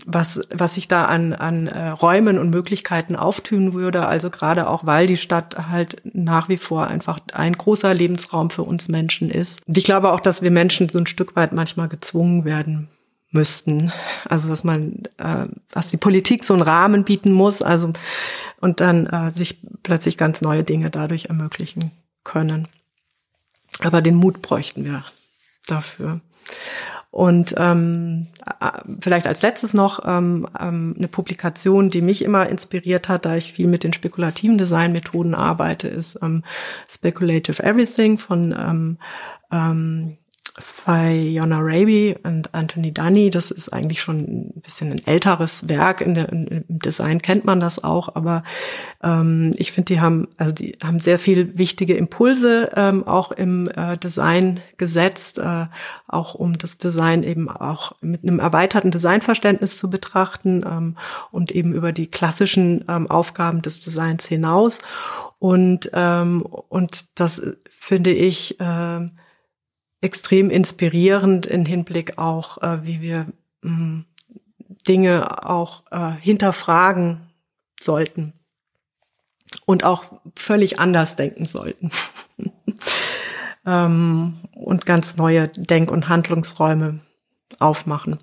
was, 0.05 0.41
was 0.51 0.75
sich 0.75 0.87
da 0.87 1.05
an, 1.05 1.33
an 1.33 1.67
äh, 1.67 1.89
Räumen 1.89 2.37
und 2.37 2.49
Möglichkeiten 2.49 3.15
auftun 3.15 3.73
würde. 3.73 4.07
Also 4.07 4.29
gerade 4.29 4.67
auch, 4.67 4.85
weil 4.85 5.07
die 5.07 5.17
Stadt 5.17 5.69
halt 5.69 6.01
nach 6.03 6.49
wie 6.49 6.57
vor 6.57 6.87
einfach 6.87 7.19
ein 7.33 7.53
großer 7.53 7.93
Lebensraum 7.93 8.49
für 8.49 8.63
uns 8.63 8.87
Menschen 8.89 9.29
ist. 9.29 9.67
Und 9.67 9.77
ich 9.77 9.83
glaube 9.83 10.11
auch, 10.11 10.19
dass 10.19 10.41
wir 10.41 10.51
Menschen 10.51 10.89
so 10.89 10.99
ein 10.99 11.07
Stück 11.07 11.35
weit 11.35 11.53
manchmal 11.53 11.87
gezwungen 11.87 12.45
werden 12.45 12.89
müssten. 13.31 13.91
Also 14.25 14.49
dass 14.49 14.63
man, 14.63 15.03
äh, 15.17 15.45
dass 15.71 15.87
die 15.87 15.97
Politik 15.97 16.43
so 16.43 16.53
einen 16.53 16.63
Rahmen 16.63 17.03
bieten 17.03 17.31
muss, 17.31 17.61
also 17.61 17.93
und 18.59 18.81
dann 18.81 19.07
äh, 19.07 19.29
sich 19.29 19.59
plötzlich 19.83 20.17
ganz 20.17 20.41
neue 20.41 20.63
Dinge 20.63 20.89
dadurch 20.89 21.25
ermöglichen 21.25 21.91
können. 22.23 22.67
Aber 23.81 24.01
den 24.01 24.15
Mut 24.15 24.41
bräuchten 24.41 24.83
wir 24.83 25.03
dafür. 25.67 26.21
Und 27.11 27.55
ähm, 27.57 28.27
vielleicht 29.01 29.25
als 29.25 29.41
letztes 29.41 29.73
noch 29.73 30.01
ähm, 30.05 30.47
ähm, 30.59 30.93
eine 30.95 31.07
Publikation, 31.07 31.89
die 31.89 32.03
mich 32.03 32.23
immer 32.23 32.47
inspiriert 32.47 33.09
hat, 33.09 33.25
da 33.25 33.35
ich 33.35 33.51
viel 33.51 33.67
mit 33.67 33.83
den 33.83 33.93
spekulativen 33.93 34.59
Designmethoden 34.59 35.33
arbeite, 35.33 35.87
ist 35.87 36.19
ähm, 36.21 36.43
Speculative 36.87 37.63
Everything 37.63 38.19
von 38.19 38.55
ähm, 38.57 38.97
ähm, 39.51 40.17
Fiona 40.59 41.59
Raby 41.59 42.15
und 42.23 42.53
Anthony 42.53 42.91
Dunny. 42.91 43.29
Das 43.29 43.51
ist 43.51 43.71
eigentlich 43.73 44.01
schon 44.01 44.19
ein 44.19 44.61
bisschen 44.61 44.91
ein 44.91 45.01
älteres 45.05 45.67
Werk. 45.69 46.01
In 46.01 46.15
der, 46.15 46.29
Im 46.29 46.63
Design 46.67 47.21
kennt 47.21 47.45
man 47.45 47.59
das 47.59 47.83
auch, 47.83 48.15
aber 48.15 48.43
ähm, 49.03 49.53
ich 49.57 49.71
finde, 49.71 49.93
die 49.93 50.01
haben 50.01 50.27
also 50.37 50.53
die 50.53 50.77
haben 50.83 50.99
sehr 50.99 51.19
viel 51.19 51.57
wichtige 51.57 51.95
Impulse 51.95 52.71
ähm, 52.75 53.07
auch 53.07 53.31
im 53.31 53.69
äh, 53.75 53.97
Design 53.97 54.59
gesetzt, 54.77 55.39
äh, 55.39 55.65
auch 56.07 56.35
um 56.35 56.57
das 56.57 56.77
Design 56.77 57.23
eben 57.23 57.49
auch 57.49 57.93
mit 58.01 58.23
einem 58.23 58.39
erweiterten 58.39 58.91
Designverständnis 58.91 59.77
zu 59.77 59.89
betrachten 59.89 60.63
ähm, 60.65 60.97
und 61.31 61.51
eben 61.51 61.73
über 61.73 61.91
die 61.91 62.07
klassischen 62.07 62.85
ähm, 62.87 63.09
Aufgaben 63.09 63.61
des 63.61 63.79
Designs 63.79 64.25
hinaus. 64.25 64.79
Und 65.39 65.89
ähm, 65.93 66.41
und 66.41 67.19
das 67.19 67.41
finde 67.69 68.11
ich 68.11 68.59
äh, 68.59 69.09
extrem 70.01 70.49
inspirierend 70.49 71.45
in 71.45 71.65
Hinblick 71.65 72.17
auch, 72.17 72.61
äh, 72.61 72.85
wie 72.85 73.01
wir 73.01 73.27
mh, 73.61 73.71
hm, 73.71 74.05
Dinge 74.87 75.47
auch 75.47 75.83
äh, 75.91 76.11
hinterfragen 76.19 77.21
sollten 77.81 78.33
und 79.65 79.83
auch 79.83 80.05
völlig 80.35 80.79
anders 80.79 81.15
denken 81.15 81.45
sollten 81.45 81.91
ähm, 83.65 84.37
und 84.53 84.85
ganz 84.85 85.17
neue 85.17 85.47
Denk- 85.49 85.91
und 85.91 86.07
Handlungsräume 86.07 86.99
aufmachen 87.59 88.19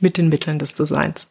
mit 0.00 0.16
den 0.16 0.28
Mitteln 0.28 0.58
des 0.58 0.74
Designs. 0.74 1.28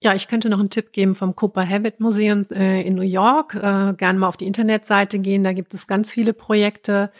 Ja, 0.00 0.14
ich 0.14 0.28
könnte 0.28 0.50
noch 0.50 0.58
einen 0.58 0.70
Tipp 0.70 0.92
geben 0.92 1.14
vom 1.14 1.34
Cooper 1.34 1.66
Habitt 1.66 1.98
Museum 1.98 2.46
äh, 2.50 2.82
in 2.82 2.94
New 2.94 3.02
York. 3.02 3.54
Äh, 3.54 3.94
gerne 3.94 4.18
mal 4.18 4.28
auf 4.28 4.36
die 4.36 4.46
Internetseite 4.46 5.18
gehen, 5.18 5.44
da 5.44 5.54
gibt 5.54 5.72
es 5.72 5.86
ganz 5.86 6.12
viele 6.12 6.34
Projekte 6.34 7.10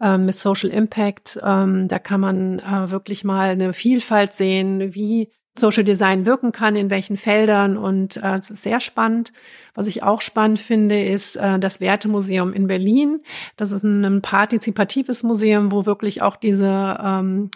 ähm, 0.00 0.26
mit 0.26 0.34
Social 0.34 0.70
Impact. 0.70 1.38
Ähm, 1.42 1.88
da 1.88 1.98
kann 1.98 2.20
man 2.20 2.58
äh, 2.60 2.90
wirklich 2.90 3.24
mal 3.24 3.50
eine 3.50 3.72
Vielfalt 3.72 4.32
sehen, 4.32 4.94
wie 4.94 5.30
Social 5.58 5.84
Design 5.84 6.24
wirken 6.24 6.52
kann, 6.52 6.76
in 6.76 6.90
welchen 6.90 7.16
Feldern. 7.16 7.76
Und 7.76 8.16
äh, 8.18 8.36
es 8.36 8.50
ist 8.50 8.62
sehr 8.62 8.80
spannend. 8.80 9.32
Was 9.74 9.86
ich 9.86 10.02
auch 10.02 10.20
spannend 10.20 10.60
finde, 10.60 11.02
ist 11.02 11.36
äh, 11.36 11.58
das 11.58 11.80
Wertemuseum 11.80 12.52
in 12.52 12.66
Berlin. 12.66 13.20
Das 13.56 13.72
ist 13.72 13.82
ein, 13.82 14.04
ein 14.04 14.22
partizipatives 14.22 15.22
Museum, 15.22 15.72
wo 15.72 15.86
wirklich 15.86 16.22
auch 16.22 16.36
diese 16.36 16.98
ähm, 17.02 17.50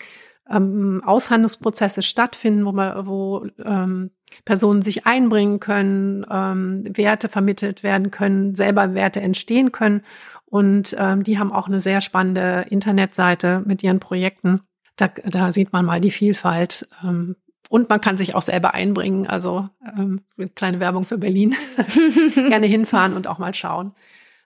ähm, 0.53 1.03
Aushandlungsprozesse 1.05 2.03
stattfinden, 2.03 2.64
wo 2.64 2.72
man, 2.72 3.07
wo 3.07 3.46
ähm, 3.64 4.11
Personen 4.44 4.82
sich 4.82 5.07
einbringen 5.07 5.61
können, 5.61 6.26
ähm, 6.30 6.84
Werte 6.96 7.28
vermittelt 7.28 7.82
werden 7.82 8.11
können, 8.11 8.55
selber 8.55 8.94
Werte 8.94 9.20
entstehen 9.20 9.72
können. 9.72 10.03
Und 10.46 10.94
ähm, 10.98 11.22
die 11.22 11.38
haben 11.38 11.53
auch 11.53 11.66
eine 11.66 11.80
sehr 11.80 12.00
spannende 12.00 12.66
Internetseite 12.68 13.62
mit 13.64 13.82
ihren 13.82 14.00
Projekten. 14.00 14.61
Da, 14.96 15.09
da 15.09 15.53
sieht 15.53 15.72
man 15.72 15.84
mal 15.84 16.00
die 16.00 16.11
Vielfalt. 16.11 16.88
Ähm, 17.03 17.36
und 17.68 17.88
man 17.88 18.03
kann 18.03 18.18
sich 18.18 18.34
auch 18.34 18.42
selber 18.42 18.74
einbringen. 18.74 19.26
Also 19.26 19.68
ähm, 19.96 20.20
kleine 20.55 20.78
Werbung 20.78 21.07
für 21.07 21.16
Berlin. 21.16 21.55
Gerne 22.34 22.66
hinfahren 22.66 23.14
und 23.14 23.26
auch 23.26 23.38
mal 23.38 23.55
schauen, 23.55 23.92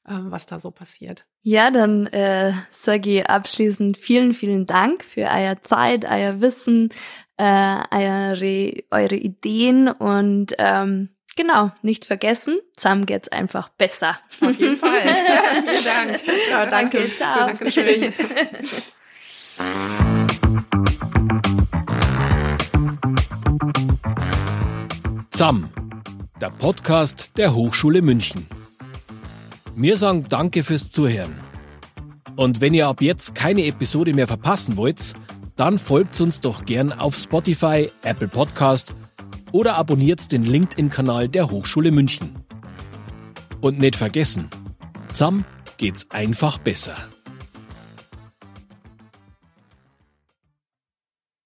was 0.07 0.46
da 0.46 0.59
so 0.59 0.70
passiert. 0.70 1.26
Ja, 1.42 1.70
dann 1.70 2.07
äh, 2.09 2.52
sage 2.70 3.18
ich 3.18 3.26
abschließend 3.26 3.98
vielen, 3.98 4.32
vielen 4.32 4.66
Dank 4.66 5.04
für 5.04 5.22
euer 5.22 5.61
Zeit, 5.62 6.04
euer 6.04 6.40
Wissen, 6.40 6.90
äh, 7.36 7.78
eure, 7.90 8.84
eure 8.90 9.16
Ideen 9.16 9.88
und 9.88 10.54
ähm, 10.59 11.11
Genau, 11.36 11.70
nicht 11.82 12.07
vergessen, 12.07 12.57
zusammen 12.76 13.04
geht's 13.04 13.28
einfach 13.28 13.68
besser. 13.68 14.18
Auf 14.40 14.59
jeden 14.59 14.76
Fall. 14.78 14.90
Ja, 15.04 15.61
vielen 15.61 15.84
Dank. 15.84 16.20
Ja, 16.50 16.64
danke. 16.64 16.96
Okay, 16.96 17.12
ciao. 17.14 17.46
Gespräch. 17.48 18.11
ZAM, 25.30 25.68
der 26.40 26.48
Podcast 26.48 27.36
der 27.36 27.54
Hochschule 27.54 28.00
München. 28.00 28.46
Wir 29.79 29.99
sagen 29.99 30.24
Danke 30.31 30.64
fürs 30.64 30.89
Zuhören. 30.89 31.39
Und 32.35 32.62
wenn 32.62 32.72
ihr 32.72 32.89
ab 32.89 33.03
jetzt 33.03 33.35
keine 33.35 33.66
Episode 33.66 34.14
mehr 34.14 34.27
verpassen 34.27 34.79
wollt, 34.79 35.12
dann 35.55 35.79
folgt 35.79 36.18
uns 36.18 36.41
doch 36.41 36.64
gern 36.64 36.95
auf 36.95 37.14
Spotify, 37.14 37.91
Apple 38.03 38.29
Podcast 38.29 38.95
oder 39.53 39.77
abonniert 39.77 40.33
den 40.33 40.45
LinkedIn-Kanal 40.45 41.29
der 41.29 41.51
Hochschule 41.51 41.91
München. 41.91 42.37
Und 43.61 43.79
nicht 43.79 43.97
vergessen, 43.97 44.49
zusammen 45.12 45.45
geht's 45.77 46.11
einfach 46.11 46.57
besser. 46.57 46.97